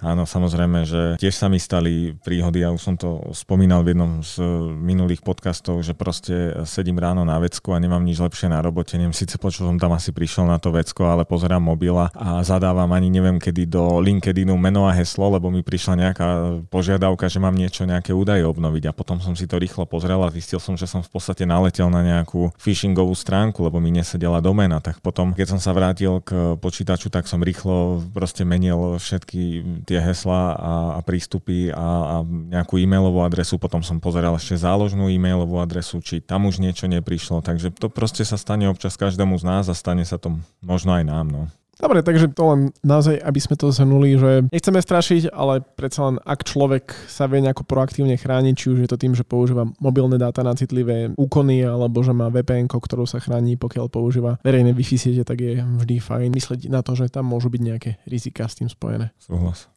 Áno, 0.02 0.26
samozrejme, 0.26 0.82
že 0.88 1.02
tiež 1.22 1.36
sa 1.38 1.46
mi 1.46 1.62
stali 1.62 2.16
príhody, 2.24 2.66
ja 2.66 2.74
už 2.74 2.82
som 2.82 2.94
to 2.98 3.22
spomínal 3.30 3.86
v 3.86 3.94
jednom 3.94 4.12
z 4.24 4.42
minulých 4.74 5.22
podcastov, 5.22 5.84
že 5.86 5.94
proste 5.94 6.66
sedím 6.66 6.98
ráno 6.98 7.22
na 7.22 7.38
vecku 7.38 7.76
a 7.76 7.78
nemám 7.78 8.02
nič 8.02 8.18
lepšie 8.18 8.50
na 8.50 8.58
robote. 8.58 8.98
Neviem, 8.98 9.14
síce 9.14 9.38
počul 9.38 9.68
som 9.70 9.78
tam 9.78 9.94
asi 9.94 10.10
prišiel 10.10 10.48
na 10.48 10.58
to 10.58 10.74
vecko, 10.74 11.06
ale 11.06 11.22
pozerám 11.28 11.62
mobila 11.62 12.10
a 12.16 12.42
zadávam 12.42 12.90
ani 12.90 13.12
neviem 13.12 13.38
kedy 13.38 13.68
do 13.70 14.02
LinkedInu 14.02 14.56
meno 14.58 14.88
a 14.88 14.92
heslo, 14.96 15.30
lebo 15.30 15.52
mi 15.52 15.62
prišla 15.62 15.94
nejaká 15.94 16.28
požiadavka, 16.68 17.26
že 17.30 17.38
mám 17.42 17.54
niečo, 17.54 17.88
nejaké 17.88 18.10
údaje 18.10 18.42
obnoviť 18.44 18.90
a 18.90 18.96
potom 18.96 19.18
som 19.22 19.34
si 19.34 19.46
to 19.46 19.56
rýchlo 19.56 19.84
pozrel 19.84 20.20
a 20.24 20.32
zistil 20.32 20.58
som, 20.58 20.74
že 20.74 20.88
som 20.88 21.00
v 21.00 21.10
podstate 21.10 21.44
naletel 21.44 21.88
na 21.88 22.02
nejakú 22.02 22.50
phishingovú 22.58 23.14
stránku, 23.14 23.64
lebo 23.64 23.78
mi 23.78 23.94
nesedela 23.94 24.40
domena. 24.40 24.78
Tak 24.78 25.00
potom, 25.00 25.32
keď 25.34 25.56
som 25.56 25.60
sa 25.60 25.74
vrátil 25.76 26.22
k 26.22 26.58
počítaču, 26.58 27.08
tak 27.08 27.26
som 27.30 27.42
rýchlo 27.42 28.02
proste 28.14 28.46
menil 28.46 28.98
všetky 28.98 29.64
tie 29.84 29.98
heslá 30.00 30.56
a, 30.56 30.74
a 30.96 31.00
prístupy 31.04 31.70
a, 31.70 32.20
a 32.20 32.26
nejakú 32.26 32.78
e-mailovú 32.80 33.22
adresu. 33.22 33.60
Potom 33.60 33.84
som 33.84 34.02
pozeral 34.02 34.36
ešte 34.38 34.56
záložnú 34.56 35.10
e-mailovú 35.10 35.58
adresu, 35.60 35.98
či 36.00 36.22
tam 36.22 36.48
už 36.48 36.62
niečo 36.62 36.86
neprišlo. 36.86 37.42
Takže 37.42 37.74
to 37.74 37.92
proste 37.92 38.22
sa 38.22 38.40
stane 38.40 38.70
občas 38.70 38.96
každému 38.96 39.36
z 39.40 39.44
nás 39.44 39.64
a 39.66 39.74
stane 39.74 40.06
sa 40.06 40.16
to 40.16 40.38
možno 40.62 40.96
aj 40.96 41.04
nám. 41.04 41.26
No. 41.28 41.42
Dobre, 41.76 42.00
takže 42.00 42.32
to 42.32 42.42
len 42.56 42.60
naozaj, 42.80 43.20
aby 43.20 43.36
sme 43.36 43.54
to 43.60 43.68
zhrnuli, 43.68 44.16
že 44.16 44.48
nechceme 44.48 44.80
strašiť, 44.80 45.28
ale 45.28 45.60
predsa 45.60 46.08
len 46.08 46.16
ak 46.24 46.48
človek 46.48 46.96
sa 47.04 47.28
vie 47.28 47.44
nejako 47.44 47.68
proaktívne 47.68 48.16
chrániť, 48.16 48.54
či 48.56 48.66
už 48.72 48.78
je 48.80 48.88
to 48.88 48.96
tým, 48.96 49.12
že 49.12 49.28
používa 49.28 49.68
mobilné 49.76 50.16
dáta 50.16 50.40
na 50.40 50.56
citlivé 50.56 51.12
úkony, 51.20 51.68
alebo 51.68 52.00
že 52.00 52.16
má 52.16 52.32
VPN, 52.32 52.72
ktorú 52.72 53.04
sa 53.04 53.20
chráni, 53.20 53.60
pokiaľ 53.60 53.92
používa 53.92 54.40
verejné 54.40 54.72
Wi-Fi 54.72 54.96
siete, 54.96 55.22
tak 55.28 55.44
je 55.44 55.60
vždy 55.60 56.00
fajn 56.00 56.32
myslieť 56.32 56.60
na 56.72 56.80
to, 56.80 56.96
že 56.96 57.12
tam 57.12 57.28
môžu 57.28 57.52
byť 57.52 57.60
nejaké 57.60 57.90
rizika 58.08 58.48
s 58.48 58.56
tým 58.56 58.72
spojené. 58.72 59.12
Súhlas. 59.20 59.68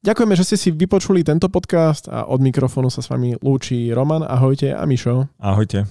Ďakujeme, 0.00 0.32
že 0.32 0.48
ste 0.48 0.56
si 0.56 0.68
vypočuli 0.72 1.20
tento 1.20 1.52
podcast 1.52 2.08
a 2.08 2.24
od 2.24 2.40
mikrofónu 2.40 2.88
sa 2.88 3.04
s 3.04 3.12
vami 3.12 3.36
lúči 3.36 3.92
Roman. 3.92 4.24
Ahojte 4.24 4.72
a 4.72 4.88
Mišo. 4.88 5.28
Ahojte. 5.36 5.84